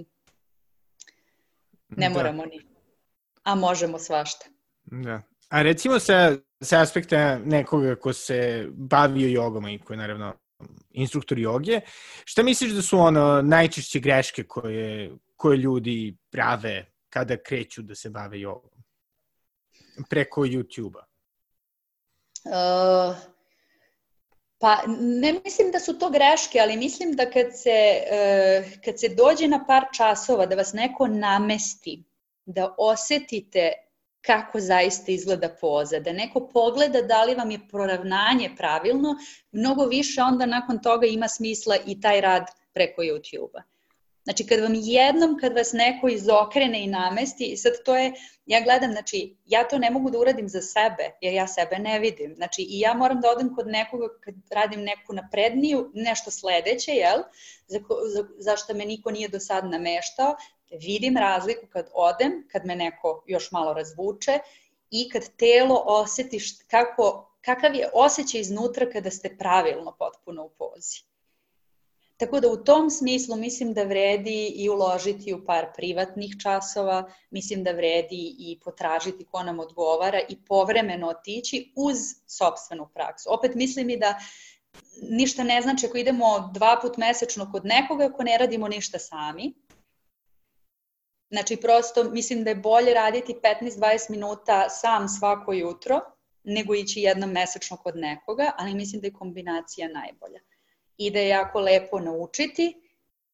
[1.88, 2.14] ne da.
[2.14, 2.60] moramo ni.
[3.42, 4.46] A možemo svašta.
[4.84, 5.22] Da.
[5.48, 10.34] A recimo sa, sa aspekta nekoga ko se bavio jogom i ko je naravno
[10.90, 11.80] instruktor joge,
[12.24, 18.10] šta misliš da su ono najčešće greške koje, koje ljudi prave kada kreću da se
[18.10, 18.70] bave jogom?
[20.10, 21.05] Preko YouTube-a.
[22.46, 23.16] Uh,
[24.58, 29.08] pa ne mislim da su to greške, ali mislim da kad se, uh, kad se
[29.08, 32.02] dođe na par časova, da vas neko namesti,
[32.44, 33.72] da osetite
[34.20, 39.16] kako zaista izgleda poza, da neko pogleda da li vam je proravnanje pravilno,
[39.52, 43.62] mnogo više onda nakon toga ima smisla i taj rad preko YouTube-a.
[44.26, 48.12] Znači, kad vam jednom, kad vas neko izokrene i namesti, i sad to je,
[48.46, 51.98] ja gledam, znači, ja to ne mogu da uradim za sebe, jer ja sebe ne
[51.98, 52.34] vidim.
[52.34, 57.22] Znači, i ja moram da odem kod nekoga kad radim neku napredniju, nešto sledeće, jel?
[57.66, 57.78] Za,
[58.14, 60.36] za, zašto me niko nije do sad nameštao,
[60.70, 64.38] vidim razliku kad odem, kad me neko još malo razvuče
[64.90, 71.15] i kad telo osetiš kako, kakav je osjećaj iznutra kada ste pravilno potpuno u pozi.
[72.16, 77.64] Tako da u tom smislu mislim da vredi i uložiti u par privatnih časova, mislim
[77.64, 83.28] da vredi i potražiti ko nam odgovara i povremeno otići uz sobstvenu praksu.
[83.32, 84.18] Opet mislim i da
[85.10, 89.54] ništa ne znači ako idemo dva put mesečno kod nekoga ako ne radimo ništa sami.
[91.30, 96.00] Znači prosto mislim da je bolje raditi 15-20 minuta sam svako jutro
[96.44, 100.40] nego ići jednom mesečno kod nekoga, ali mislim da je kombinacija najbolja
[100.96, 102.74] i da je jako lepo naučiti,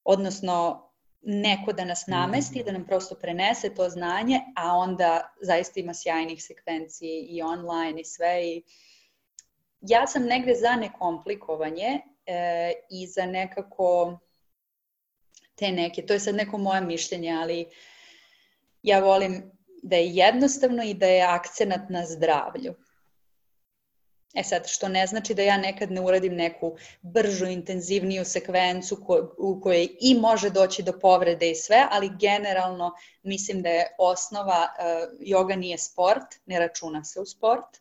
[0.05, 0.89] odnosno
[1.23, 2.67] neko da nas namesti, mhm.
[2.67, 8.05] da nam prosto prenese to znanje, a onda zaista ima sjajnih sekvenciji i online i
[8.05, 8.45] sve.
[8.45, 8.63] I
[9.81, 14.19] ja sam negde za nekomplikovanje e, i za nekako
[15.55, 17.67] te neke, to je sad neko moje mišljenje, ali
[18.83, 22.75] ja volim da je jednostavno i da je akcenat na zdravlju.
[24.35, 29.35] E sad, što ne znači da ja nekad ne uradim neku bržu, intenzivniju sekvencu ko,
[29.39, 32.93] u kojoj i može doći do povrede i sve, ali generalno
[33.23, 37.79] mislim da je osnova, uh, yoga nije sport, ne računa se u sport.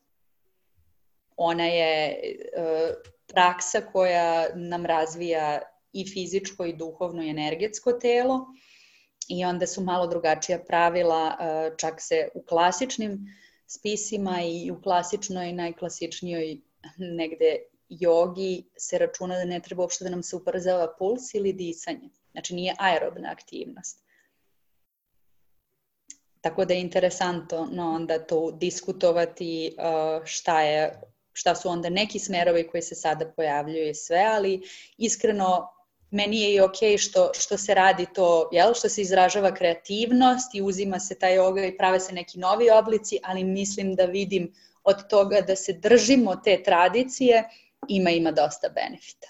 [1.37, 2.21] Ona je
[2.57, 2.95] uh,
[3.27, 5.61] praksa koja nam razvija
[5.93, 8.45] i fizičko i duhovno i energetsko telo
[9.27, 13.25] i onda su malo drugačija pravila, uh, čak se u klasičnim
[13.73, 16.57] spisima i u klasičnoj, najklasičnijoj
[16.97, 17.57] negde
[17.89, 22.09] jogi se računa da ne treba uopšte da nam se uprzava puls ili disanje.
[22.31, 24.03] Znači nije aerobna aktivnost.
[26.41, 29.75] Tako da je interesantno no, onda to diskutovati
[30.25, 31.01] šta je
[31.33, 34.61] šta su onda neki smerovi koji se sada pojavljuju i sve, ali
[34.97, 35.67] iskreno
[36.11, 40.61] meni je i ok što, što se radi to, jel, što se izražava kreativnost i
[40.61, 45.07] uzima se taj yoga i prave se neki novi oblici, ali mislim da vidim od
[45.09, 47.43] toga da se držimo te tradicije,
[47.87, 49.27] ima ima dosta benefita.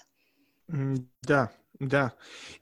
[0.72, 1.46] Mm, da,
[1.80, 2.10] da.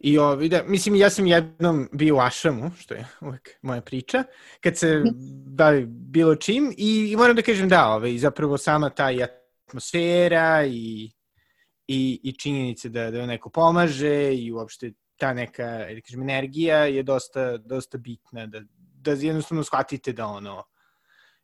[0.01, 4.25] I ovi, da, mislim, ja sam jednom bio u Ašamu, što je uvek moja priča,
[4.61, 5.09] kad se mhm.
[5.57, 9.09] bavi bilo čim i, i moram da kažem da, ovaj, zapravo sama ta
[9.67, 11.11] atmosfera i
[11.93, 17.03] i, i činjenice da, da neko pomaže i uopšte ta neka da kažem, energija je
[17.03, 20.65] dosta, dosta bitna, da, da jednostavno shvatite da ono,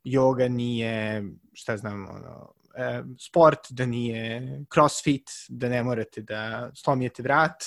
[0.05, 4.43] yoga nije, šta znam, ono, e, sport, da nije
[4.75, 7.65] crossfit, da ne morate da slomijete vrat,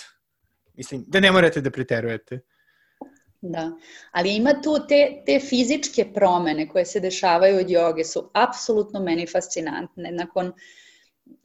[0.74, 2.40] mislim, da ne morate da preterujete.
[3.42, 3.72] Da,
[4.12, 9.28] ali ima tu te, te fizičke promene koje se dešavaju od joge su apsolutno meni
[9.28, 10.12] fascinantne.
[10.12, 10.54] Nakon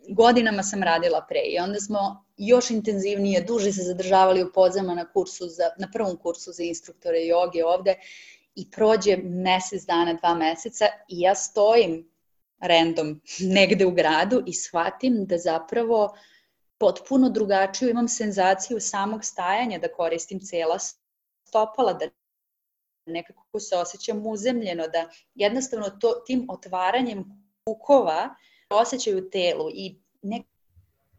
[0.08, 5.12] godinama sam radila pre i onda smo još intenzivnije, duže se zadržavali u podzema na
[5.12, 7.94] kursu za, na prvom kursu za instruktore joge ovde
[8.54, 12.10] i prođe mesec dana, dva meseca i ja stojim
[12.60, 13.20] random
[13.56, 16.16] negde u gradu i shvatim da zapravo
[16.78, 20.78] potpuno drugačiju imam senzaciju samog stajanja, da koristim cela
[21.48, 22.08] stopala, da
[23.06, 27.24] nekako se osjećam uzemljeno, da jednostavno to, tim otvaranjem
[27.64, 28.34] kukova
[28.74, 29.96] osjećaju u telu i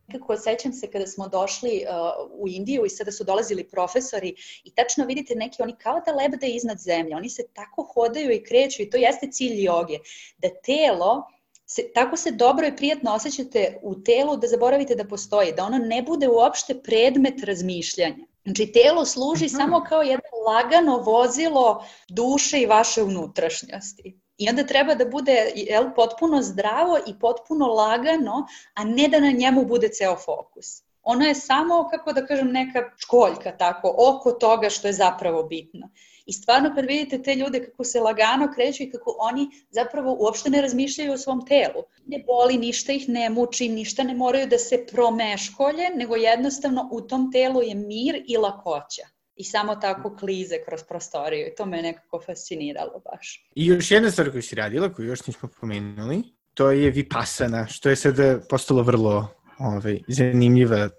[0.08, 4.72] nekako sećam se kada smo došli uh, u Indiju i sada su dolazili profesori i
[4.76, 8.82] tačno vidite neki oni kao da lebde iznad zemlje, oni se tako hodaju i kreću
[8.82, 9.98] i to jeste cilj joge,
[10.38, 11.28] da telo
[11.66, 15.78] se, tako se dobro i prijatno osjećate u telu da zaboravite da postoji, da ono
[15.78, 18.26] ne bude uopšte predmet razmišljanja.
[18.44, 19.56] Znači, telo služi Aha.
[19.58, 24.20] samo kao jedno lagano vozilo duše i vaše unutrašnjosti.
[24.38, 29.32] I onda treba da bude jel, potpuno zdravo i potpuno lagano, a ne da na
[29.32, 30.84] njemu bude ceo fokus.
[31.04, 35.90] Ono je samo, kako da kažem, neka školjka tako, oko toga što je zapravo bitno.
[36.26, 40.50] I stvarno kad vidite te ljude kako se lagano kreću i kako oni zapravo uopšte
[40.50, 41.84] ne razmišljaju o svom telu.
[42.06, 47.02] Ne boli, ništa ih ne muči, ništa ne moraju da se promeškolje, nego jednostavno u
[47.02, 51.82] tom telu je mir i lakoća i samo tako klize kroz prostoriju i to me
[51.82, 53.50] nekako fasciniralo baš.
[53.56, 57.90] I još jedna stvar koju si radila, koju još nismo pomenuli, to je Vipassana, što
[57.90, 59.28] je sada postalo vrlo
[59.60, 60.90] ovaj, zanimljiva,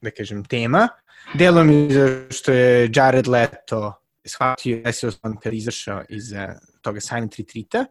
[0.00, 0.88] da kažem, tema.
[1.34, 3.94] Delom je što je Jared Leto
[4.28, 6.32] shvatio desio sam kada izašao iz
[6.82, 7.84] toga Silent Retreata.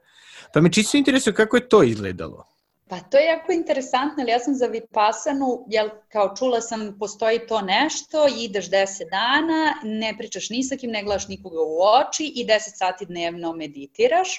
[0.53, 2.57] Pa me čisto interesuje kako je to izgledalo.
[2.89, 7.47] Pa to je jako interesantno, ali ja sam za Vipassanu, jel, kao čula sam, postoji
[7.47, 12.26] to nešto, ideš 10 dana, ne pričaš ni sa kim, ne gledaš nikoga u oči
[12.36, 14.30] i 10 sati dnevno meditiraš.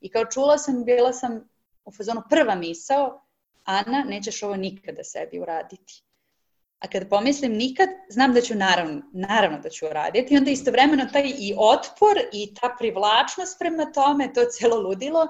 [0.00, 1.48] I kao čula sam, bila sam
[1.84, 3.24] u fazonu prva misao,
[3.64, 6.02] Ana, nećeš ovo nikada sebi uraditi.
[6.78, 10.34] A kad pomislim nikad, znam da ću naravno, naravno da ću uraditi.
[10.34, 15.26] I onda istovremeno taj i otpor i ta privlačnost prema tome, to celo ludilo.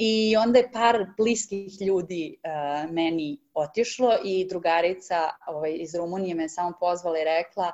[0.00, 6.48] I onda je par bliskih ljudi uh, meni otišlo i drugarica ovaj, iz Rumunije me
[6.48, 7.72] samo pozvala i rekla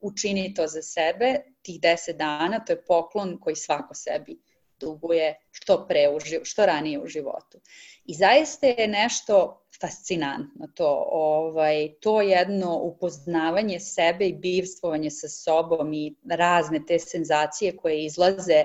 [0.00, 4.38] učini to za sebe, tih deset dana, to je poklon koji svako sebi
[4.80, 7.60] duguje što pre, u, što ranije u životu.
[8.04, 15.92] I zaista je nešto fascinantno to, ovaj, to jedno upoznavanje sebe i bivstvovanje sa sobom
[15.92, 18.64] i razne te senzacije koje izlaze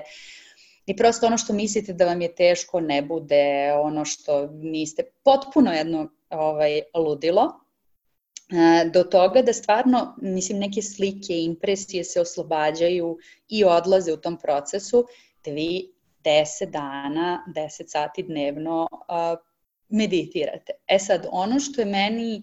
[0.86, 5.72] i prosto ono što mislite da vam je teško ne bude ono što niste, potpuno
[5.72, 7.60] jedno ovaj, ludilo,
[8.50, 13.18] e, do toga da stvarno, mislim, neke slike, impresije se oslobađaju
[13.48, 15.06] i odlaze u tom procesu,
[15.44, 15.92] da vi
[16.24, 18.88] 10 dana, 10 sati dnevno
[19.88, 20.72] meditirate.
[20.86, 22.42] E sad, ono što je meni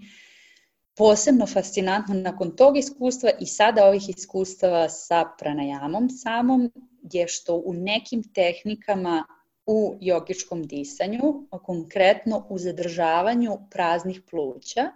[1.00, 6.72] posebno fascinantno nakon tog iskustva i sada ovih iskustava sa pranajamom samom
[7.12, 9.26] je što u nekim tehnikama
[9.66, 14.92] u jogičkom disanju, konkretno u zadržavanju praznih pluća,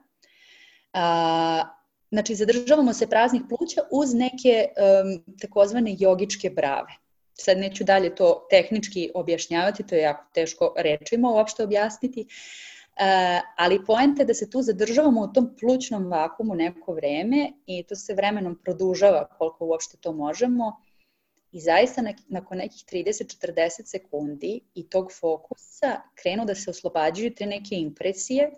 [0.94, 1.64] a,
[2.12, 6.96] znači zadržavamo se praznih pluća uz neke um, takozvane jogičke brave.
[7.34, 12.28] Sad neću dalje to tehnički objašnjavati, to je jako teško rečima uopšte objasniti,
[13.58, 17.96] ali poenta je da se tu zadržavamo u tom plućnom vakumu neko vreme i to
[17.96, 20.76] se vremenom produžava koliko uopšte to možemo
[21.52, 27.76] i zaista nakon nekih 30-40 sekundi i tog fokusa krenu da se oslobađaju te neke
[27.76, 28.52] impresije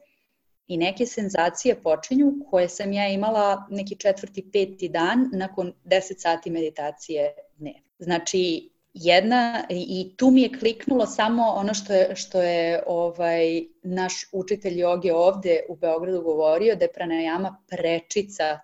[0.68, 6.50] i neke senzacije počinju koje sam ja imala neki četvrti, peti dan nakon 10 sati
[6.50, 7.80] meditacije dnevno.
[8.00, 14.14] Znači, jedna, i tu mi je kliknulo samo ono što je, što je ovaj, naš
[14.32, 18.60] učitelj joge ovde u Beogradu govorio, da je pranajama prečica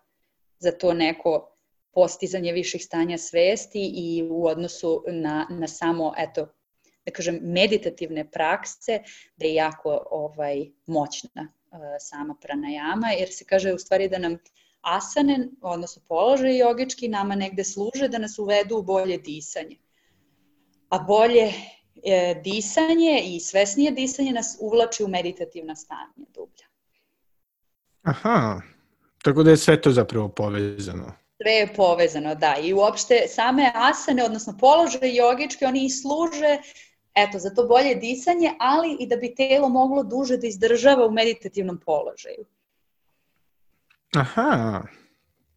[0.59, 1.51] za to neko
[1.93, 6.47] postizanje viših stanja svesti i u odnosu na, na samo, eto,
[7.05, 9.01] da kažem, meditativne prakse,
[9.35, 14.37] da je jako ovaj, moćna uh, sama pranajama, jer se kaže u stvari da nam
[14.81, 19.77] asane, odnosno položaj jogički, nama negde služe da nas uvedu u bolje disanje
[20.91, 21.53] a bolje
[22.03, 26.65] e, disanje i svesnije disanje nas uvlači u meditativna stanja dublja.
[28.01, 28.61] Aha,
[29.23, 31.13] tako da je sve to zapravo povezano.
[31.41, 32.55] Sve je povezano, da.
[32.63, 36.57] I uopšte same asane, odnosno položaje jogičke, oni i služe
[37.15, 41.11] eto, za to bolje disanje, ali i da bi telo moglo duže da izdržava u
[41.11, 42.45] meditativnom položaju.
[44.15, 44.81] Aha.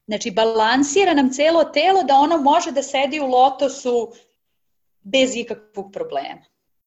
[0.07, 4.13] Znači, balansira nam celo telo da ono može da sedi u lotosu
[5.05, 6.45] bez ikakvog problema.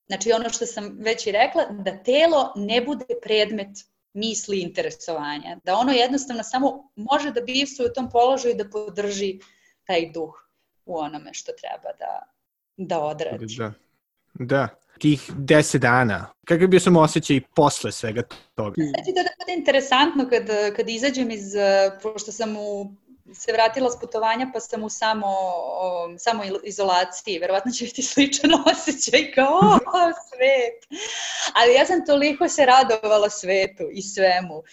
[0.07, 3.69] Znači, ono što sam već i rekla, da telo ne bude predmet
[4.13, 5.57] misli i interesovanja.
[5.63, 9.39] Da ono jednostavno samo može da bivsuje u tom položaju da podrži
[9.83, 10.47] taj duh
[10.85, 12.21] u onome što treba da,
[12.77, 13.45] da odradi.
[13.57, 13.73] Da.
[14.33, 14.67] Da.
[14.99, 16.33] Tih deset dana.
[16.45, 18.21] Kako je bio sam osjećaj posle svega
[18.55, 18.75] toga?
[18.75, 22.95] Znači da, da bude interesantno kad, kad izađem iz, eh, pošto sam u
[23.33, 27.39] se vratila s putovanja pa sam u samo, o, samo izolaciji.
[27.39, 31.01] Verovatno će biti sličan osjećaj kao o, svet.
[31.53, 34.63] Ali ja sam toliko se radovala svetu i svemu.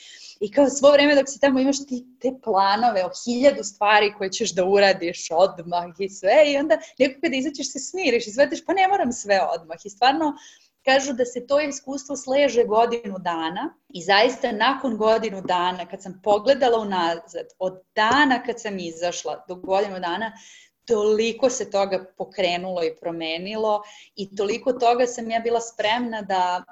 [0.41, 4.31] I kao svo vreme dok si tamo imaš ti te planove o hiljadu stvari koje
[4.31, 8.65] ćeš da uradiš odmah i sve i onda nekako kada izaćeš se smiriš i sveteš
[8.67, 10.35] pa ne moram sve odmah i stvarno
[10.85, 16.21] Kažu da se to iskustvo sleže godinu dana i zaista nakon godinu dana, kad sam
[16.23, 20.33] pogledala unazad, od dana kad sam izašla do godinu dana,
[20.87, 23.83] toliko se toga pokrenulo i promenilo
[24.17, 26.65] i toliko toga sam ja bila spremna da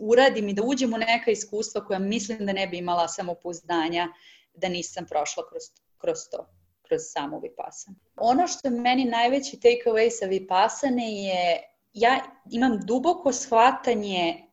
[0.00, 4.08] uradim i da uđem u neka iskustva koja mislim da ne bi imala samopouzdanja
[4.54, 5.62] da nisam prošla kroz,
[5.98, 6.46] kroz to
[6.82, 7.96] kroz samu Vipassana.
[8.16, 12.20] Ono što je meni najveći take away sa Vipassane je ja
[12.50, 14.44] imam duboko shvatanje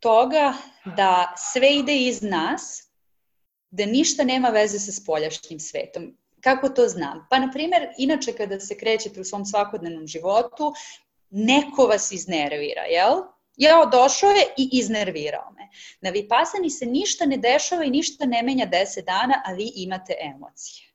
[0.00, 0.54] toga
[0.96, 2.90] da sve ide iz nas,
[3.70, 6.18] da ništa nema veze sa spoljašnjim svetom.
[6.40, 7.26] Kako to znam?
[7.30, 10.72] Pa, na primjer, inače kada se krećete u svom svakodnevnom životu,
[11.30, 13.22] neko vas iznervira, jel?
[13.56, 15.68] Ja došao je i iznervirao me.
[16.00, 20.14] Na Vipasani se ništa ne dešava i ništa ne menja 10 dana, a vi imate
[20.20, 20.93] emocije.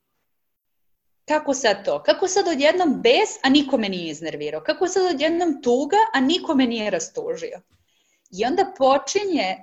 [1.29, 2.03] Kako sad to?
[2.03, 4.61] Kako sad odjednom bes, a niko me nije iznervirao?
[4.61, 7.61] Kako sad odjednom tuga, a niko me nije rastužio?
[8.31, 9.57] I onda počinje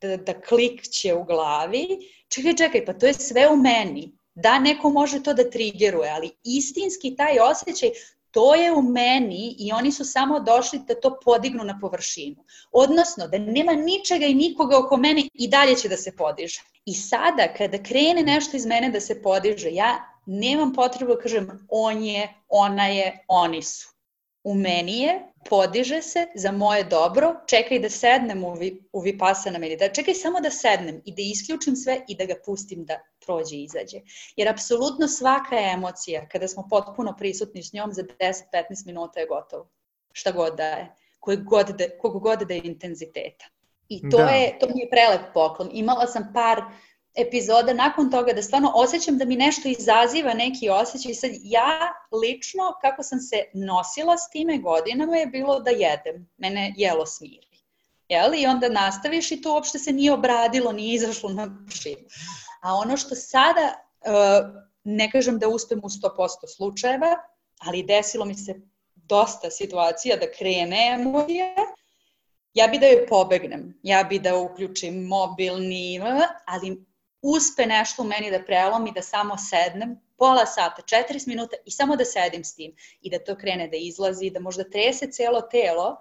[0.00, 1.86] da, da klikće u glavi,
[2.28, 4.12] čekaj, čekaj, pa to je sve u meni.
[4.34, 7.90] Da, neko može to da trigeruje, ali istinski taj osjećaj,
[8.30, 12.44] to je u meni i oni su samo došli da to podignu na površinu.
[12.72, 16.62] Odnosno, da nema ničega i nikoga oko mene i dalje će da se podiže.
[16.84, 21.66] I sada, kada krene nešto iz mene da se podiže, ja nemam potrebu da kažem
[21.68, 23.88] on je, ona je, oni su.
[24.44, 29.58] U meni je, podiže se za moje dobro, čekaj da sednem u, vi, u Vipassana
[29.58, 33.56] meditaciju, čekaj samo da sednem i da isključim sve i da ga pustim da prođe
[33.56, 34.00] i izađe.
[34.36, 39.68] Jer apsolutno svaka emocija, kada smo potpuno prisutni s njom, za 10-15 minuta je gotovo.
[40.12, 40.94] Šta god da je.
[41.20, 43.44] Koje god da, kog god da je intenziteta.
[43.88, 44.28] I to, da.
[44.28, 45.70] je, to mi je prelep poklon.
[45.72, 46.62] Imala sam par
[47.14, 51.14] epizoda nakon toga da stvarno osjećam da mi nešto izaziva neki osjećaj.
[51.14, 51.92] Sad ja
[52.22, 56.30] lično kako sam se nosila s time godinama je bilo da jedem.
[56.36, 57.46] Mene jelo smiri.
[58.08, 58.34] Jel?
[58.34, 62.06] I onda nastaviš i to uopšte se nije obradilo, nije izašlo na površinu.
[62.62, 67.16] A ono što sada, uh, ne kažem da uspem u 100% slučajeva,
[67.58, 68.54] ali desilo mi se
[68.94, 71.54] dosta situacija da krene emocije,
[72.54, 76.00] ja bi da joj pobegnem, ja bi da uključim mobilni,
[76.46, 76.84] ali
[77.22, 81.96] uspe nešto u meni da prelomi, da samo sednem, pola sata, 40 minuta i samo
[81.96, 85.96] da sedim s tim i da to krene da izlazi, da možda trese celo telo,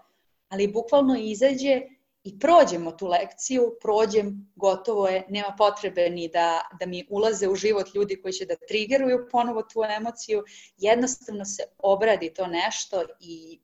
[0.49, 1.81] ali bukvalno izađe
[2.23, 7.55] i prođemo tu lekciju, prođem, gotovo je, nema potrebe ni da, da mi ulaze u
[7.55, 10.43] život ljudi koji će da trigeruju ponovo tu emociju,
[10.77, 13.61] jednostavno se obradi to nešto i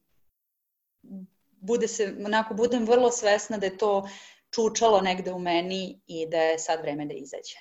[1.52, 4.10] bude se, onako, budem vrlo svesna da je to
[4.58, 7.58] čučalo negde u meni i da je sad vreme da izađe.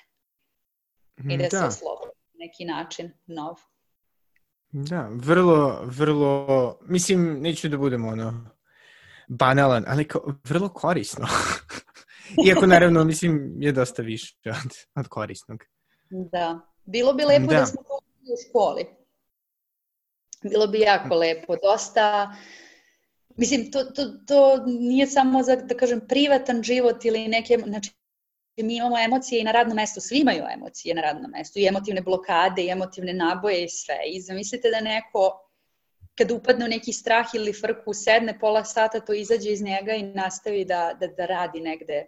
[1.33, 1.49] I da, da.
[1.49, 3.55] se oslobodi neki način nov.
[4.69, 8.49] Da, vrlo, vrlo, mislim, neću da budem ono
[9.27, 11.27] banalan, ali kao, vrlo korisno.
[12.47, 15.63] Iako naravno, mislim, je dosta više od, od korisnog.
[16.09, 17.99] Da, bilo bi lepo da, da smo to
[18.33, 18.85] u školi.
[20.43, 21.55] Bilo bi jako lepo.
[21.63, 22.35] Dosta,
[23.37, 27.91] Mislim, to, to, to nije samo za, da kažem, privatan život ili neke, znači,
[28.57, 32.01] mi imamo emocije i na radnom mestu, svi imaju emocije na radnom mestu, i emotivne
[32.01, 33.97] blokade, i emotivne naboje i sve.
[34.05, 35.49] I zamislite da neko,
[36.15, 40.03] kad upadne u neki strah ili frku, sedne pola sata, to izađe iz njega i
[40.03, 42.05] nastavi da, da, da radi negde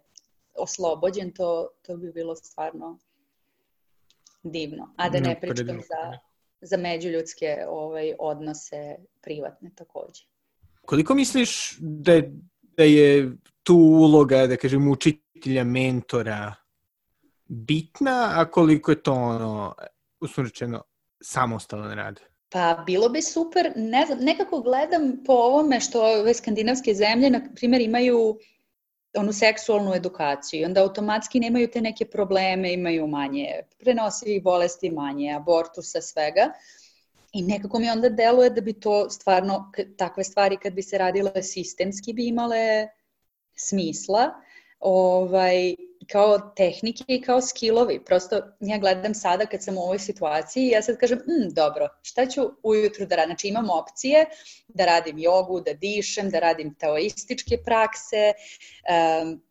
[0.53, 2.99] oslobođen, to, to bi bilo stvarno
[4.43, 4.93] divno.
[4.97, 6.17] A da ne pričam za,
[6.61, 10.28] za međuljudske ovaj, odnose privatne takođe.
[10.89, 12.31] Koliko misliš da je,
[12.61, 13.31] da je
[13.63, 16.55] tu uloga, da kažem, učitelja, mentora
[17.45, 19.75] bitna, a koliko je to ono,
[20.21, 20.81] usmrčeno,
[21.23, 22.19] samostalan rad?
[22.49, 27.41] Pa bilo bi super, ne znam, nekako gledam po ovome što ove skandinavske zemlje, na
[27.55, 28.39] primjer, imaju
[29.17, 33.47] onu seksualnu edukaciju i onda automatski nemaju te neke probleme, imaju manje
[33.79, 36.53] prenosivih bolesti, manje abortusa, svega.
[37.33, 41.43] I nekako mi onda deluje da bi to stvarno, takve stvari kad bi se radile
[41.43, 42.87] sistemski bi imale
[43.55, 44.31] smisla.
[44.79, 45.75] Ovaj,
[46.11, 48.03] kao tehnike i kao skillovi.
[48.05, 51.87] Prosto ja gledam sada kad sam u ovoj situaciji i ja sad kažem, mm, dobro,
[52.01, 53.29] šta ću ujutru da radim?
[53.29, 54.25] Znači imam opcije
[54.67, 58.33] da radim jogu, da dišem, da radim taoističke prakse.
[59.21, 59.41] Um,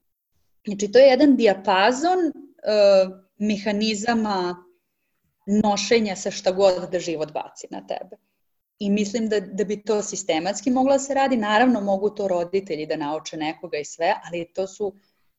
[0.67, 4.65] znači to je jedan dijapazon uh, mehanizama
[5.49, 8.17] nošenja sa šta god da život baci na tebe.
[8.79, 11.37] I mislim da, da bi to sistematski moglo da se radi.
[11.37, 14.93] Naravno, mogu to roditelji da nauče nekoga i sve, ali to su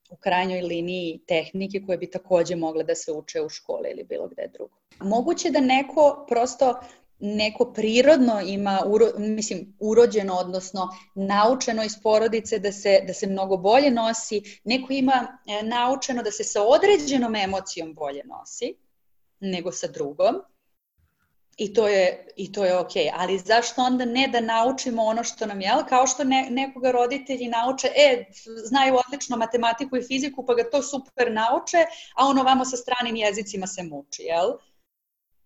[0.10, 4.28] u krajnjoj liniji tehnike koje bi takođe mogle da se uče u škole ili bilo
[4.28, 4.78] gde drugo.
[5.00, 6.80] Moguće da neko prosto
[7.20, 13.58] neko prirodno ima, uro, mislim, urođeno, odnosno naučeno iz porodice da se, da se mnogo
[13.58, 18.76] bolje nosi, neko ima e, naučeno da se sa određenom emocijom bolje nosi
[19.40, 20.42] nego sa drugom,
[21.60, 22.92] I to je, i to je ok.
[23.14, 27.48] Ali zašto onda ne da naučimo ono što nam je, kao što ne, nekoga roditelji
[27.48, 28.26] nauče, e,
[28.66, 31.78] znaju odlično matematiku i fiziku, pa ga to super nauče,
[32.16, 34.54] a ono vamo sa stranim jezicima se muči, jel?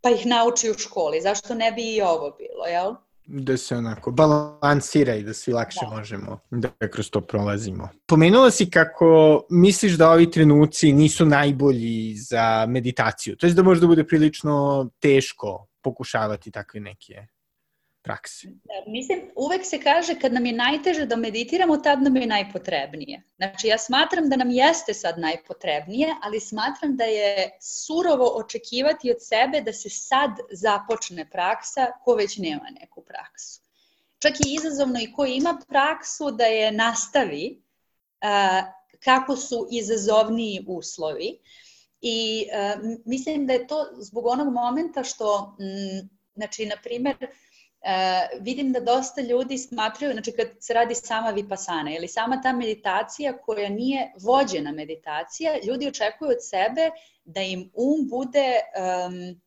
[0.01, 1.21] Pa ih nauči u školi.
[1.21, 2.93] Zašto ne bi i ovo bilo, jel?
[3.25, 5.95] Da se onako balansira i da svi lakše da.
[5.95, 7.89] možemo da kroz to prolazimo.
[8.05, 13.87] Pomenula si kako misliš da ovi trenuci nisu najbolji za meditaciju, to je da možda
[13.87, 17.25] bude prilično teško pokušavati takve neke
[18.03, 18.47] prakse.
[18.47, 23.21] Da, mislim, uvek se kaže kad nam je najteže da meditiramo, tad nam je najpotrebnije.
[23.35, 29.17] Znači, ja smatram da nam jeste sad najpotrebnije, ali smatram da je surovo očekivati od
[29.19, 33.61] sebe da se sad započne praksa ko već nema neku praksu.
[34.19, 37.61] Čak i izazovno i ko ima praksu da je nastavi
[38.21, 38.61] a,
[39.03, 41.39] kako su izazovniji uslovi.
[42.05, 47.29] I uh, mislim da je to zbog onog momenta što, m, znači, na primer, uh,
[48.39, 53.37] vidim da dosta ljudi smatraju, znači kad se radi sama vipasana ili sama ta meditacija
[53.37, 56.89] koja nije vođena meditacija, ljudi očekuju od sebe
[57.23, 59.41] da im um bude um,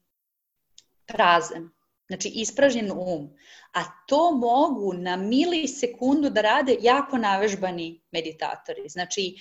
[1.07, 1.71] prazan,
[2.07, 3.31] znači ispražnjen um.
[3.75, 8.89] A to mogu na milisekundu da rade jako navežbani meditatori.
[8.89, 9.37] Znači,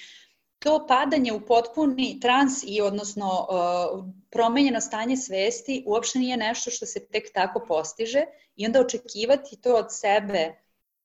[0.59, 6.85] to padanje u potpuni trans i odnosno uh, promenjeno stanje svesti uopšte nije nešto što
[6.85, 8.25] se tek tako postiže
[8.55, 10.55] i onda očekivati to od sebe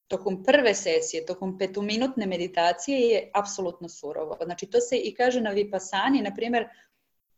[0.09, 4.37] tokom prve sesije, tokom petominutne meditacije je apsolutno surovo.
[4.45, 6.69] Znači to se i kaže na Vipassani, na primjer,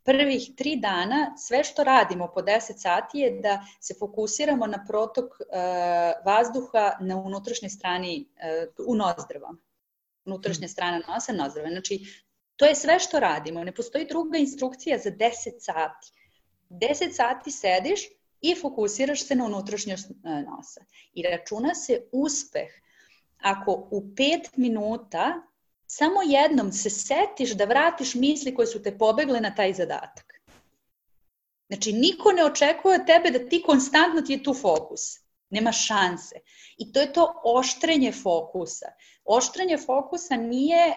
[0.04, 5.24] prvih tri dana sve što radimo po 10 sati je da se fokusiramo na protok
[5.24, 5.36] uh,
[6.24, 8.26] vazduha na unutrašnjoj strani
[8.76, 9.58] uh, u nozdrvama
[10.24, 11.70] unutrašnja strana nosa, nozdrave.
[11.70, 12.00] Znači,
[12.56, 13.64] to je sve što radimo.
[13.64, 16.12] Ne postoji druga instrukcija za 10 sati.
[16.70, 18.00] 10 sati sediš
[18.40, 20.84] i fokusiraš se na unutrašnjoš e, nosa.
[21.14, 22.68] I računa se uspeh
[23.38, 25.42] ako u 5 minuta
[25.86, 30.32] samo jednom se setiš da vratiš misli koje su te pobegle na taj zadatak.
[31.68, 35.21] Znači, niko ne očekuje od tebe da ti konstantno ti je tu fokus.
[35.52, 36.40] Nema šanse.
[36.78, 38.86] I to je to oštrenje fokusa.
[39.24, 40.94] Oštrenje fokusa nije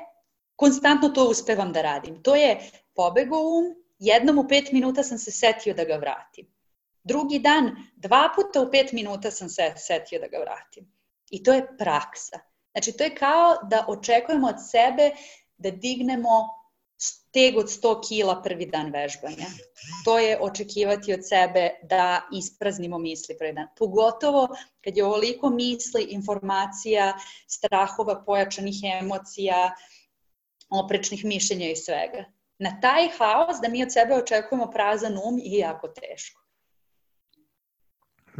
[0.55, 2.23] konstantno to uspevam da radim.
[2.23, 2.59] To je
[2.95, 3.65] pobego um,
[3.99, 6.47] jednom u pet minuta sam se setio da ga vratim.
[7.03, 10.87] Drugi dan, dva puta u pet minuta sam se setio da ga vratim.
[11.29, 12.39] I to je praksa.
[12.71, 15.11] Znači, to je kao da očekujemo od sebe
[15.57, 16.49] da dignemo
[16.97, 19.47] steg od 100 kila prvi dan vežbanja.
[20.05, 23.67] To je očekivati od sebe da ispraznimo misli prvi dan.
[23.77, 24.47] Pogotovo
[24.83, 27.13] kad je ovoliko misli, informacija,
[27.47, 29.75] strahova, pojačanih emocija,
[30.69, 32.25] oprečnih mišljenja i svega.
[32.59, 36.44] Na taj haos da mi od sebe očekujemo prazan um i jako teško.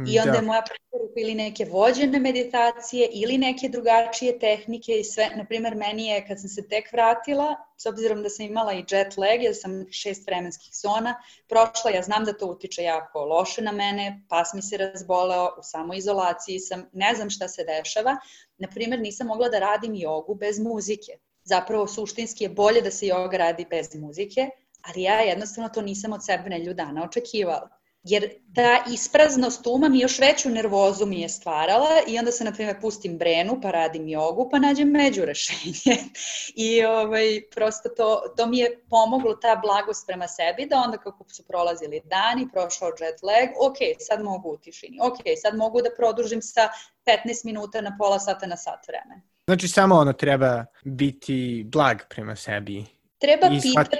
[0.08, 0.36] I onda da.
[0.36, 5.30] je moja preporuka ili neke vođene meditacije ili neke drugačije tehnike i sve.
[5.36, 9.16] Naprimer, meni je kad sam se tek vratila, s obzirom da sam imala i jet
[9.16, 11.14] lag, jer sam šest vremenskih zona
[11.48, 15.62] prošla, ja znam da to utiče jako loše na mene, pas mi se razboleo, u
[15.62, 18.16] samoizolaciji sam, ne znam šta se dešava.
[18.58, 21.12] Naprimer, nisam mogla da radim jogu bez muzike.
[21.42, 24.48] Zapravo, suštinski je bolje da se joga radi bez muzike,
[24.82, 27.75] ali ja jednostavno to nisam od sebe nelju dana očekivala
[28.06, 32.52] jer ta ispraznost uma mi još veću nervozu mi je stvarala i onda se, na
[32.52, 35.96] primjer, pustim brenu, pa radim jogu, pa nađem među rešenje.
[36.68, 41.24] I ovaj, prosto to, to mi je pomoglo ta blagost prema sebi, da onda kako
[41.28, 45.90] su prolazili dani, prošao jet lag, ok, sad mogu u tišini, ok, sad mogu da
[45.96, 46.68] produžim sa
[47.06, 49.22] 15 minuta na pola sata na sat vremena.
[49.46, 52.84] Znači samo ono treba biti blag prema sebi.
[53.18, 53.96] Treba pitati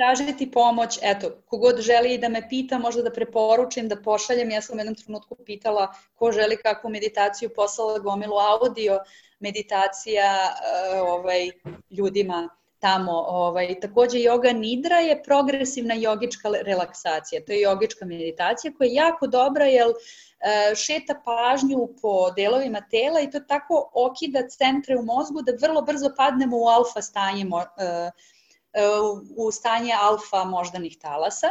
[0.00, 4.76] tražiti pomoć, eto, kogod želi da me pita, možda da preporučim, da pošaljem, ja sam
[4.76, 8.98] u jednom trenutku pitala ko želi kakvu meditaciju, poslala gomilu audio
[9.40, 11.50] meditacija uh, ovaj,
[11.90, 12.48] ljudima
[12.78, 13.12] tamo.
[13.12, 17.44] Ovaj, takođe, yoga nidra je progresivna jogička relaksacija.
[17.44, 19.94] To je jogička meditacija koja je jako dobra jer uh,
[20.76, 26.14] šeta pažnju po delovima tela i to tako okida centre u mozgu da vrlo brzo
[26.16, 27.62] padnemo u alfa stanje uh,
[29.36, 31.48] u stanje alfa moždanih talasa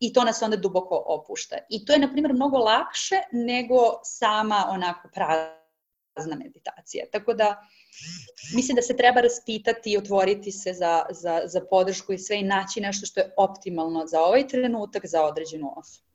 [0.00, 1.56] i to nas onda duboko opušta.
[1.68, 7.04] I to je, na primjer, mnogo lakše nego sama onako prazna meditacija.
[7.12, 7.66] Tako da,
[8.54, 12.44] mislim da se treba raspitati i otvoriti se za, za, za podršku i sve i
[12.44, 16.05] naći nešto što je optimalno za ovaj trenutak, za određenu osobu.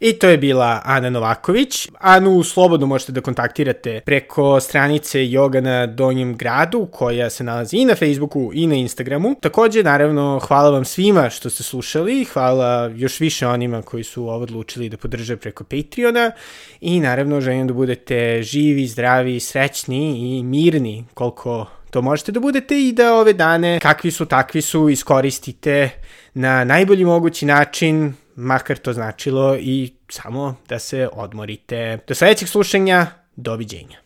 [0.00, 1.88] I to je bila Ana Novaković.
[1.98, 7.84] Anu slobodno možete da kontaktirate preko stranice Yoga na Donjem gradu, koja se nalazi i
[7.84, 9.34] na Facebooku i na Instagramu.
[9.40, 14.42] Takođe, naravno, hvala vam svima što ste slušali, hvala još više onima koji su ovo
[14.42, 16.30] odlučili da podrže preko Patreona
[16.80, 22.80] i naravno želim da budete živi, zdravi, srećni i mirni koliko to možete da budete
[22.88, 25.90] i da ove dane kakvi su takvi su iskoristite
[26.34, 31.98] na najbolji mogući način makar to značilo i samo da se odmorite.
[32.08, 33.98] Do sledećeg slušanja, doviđenja.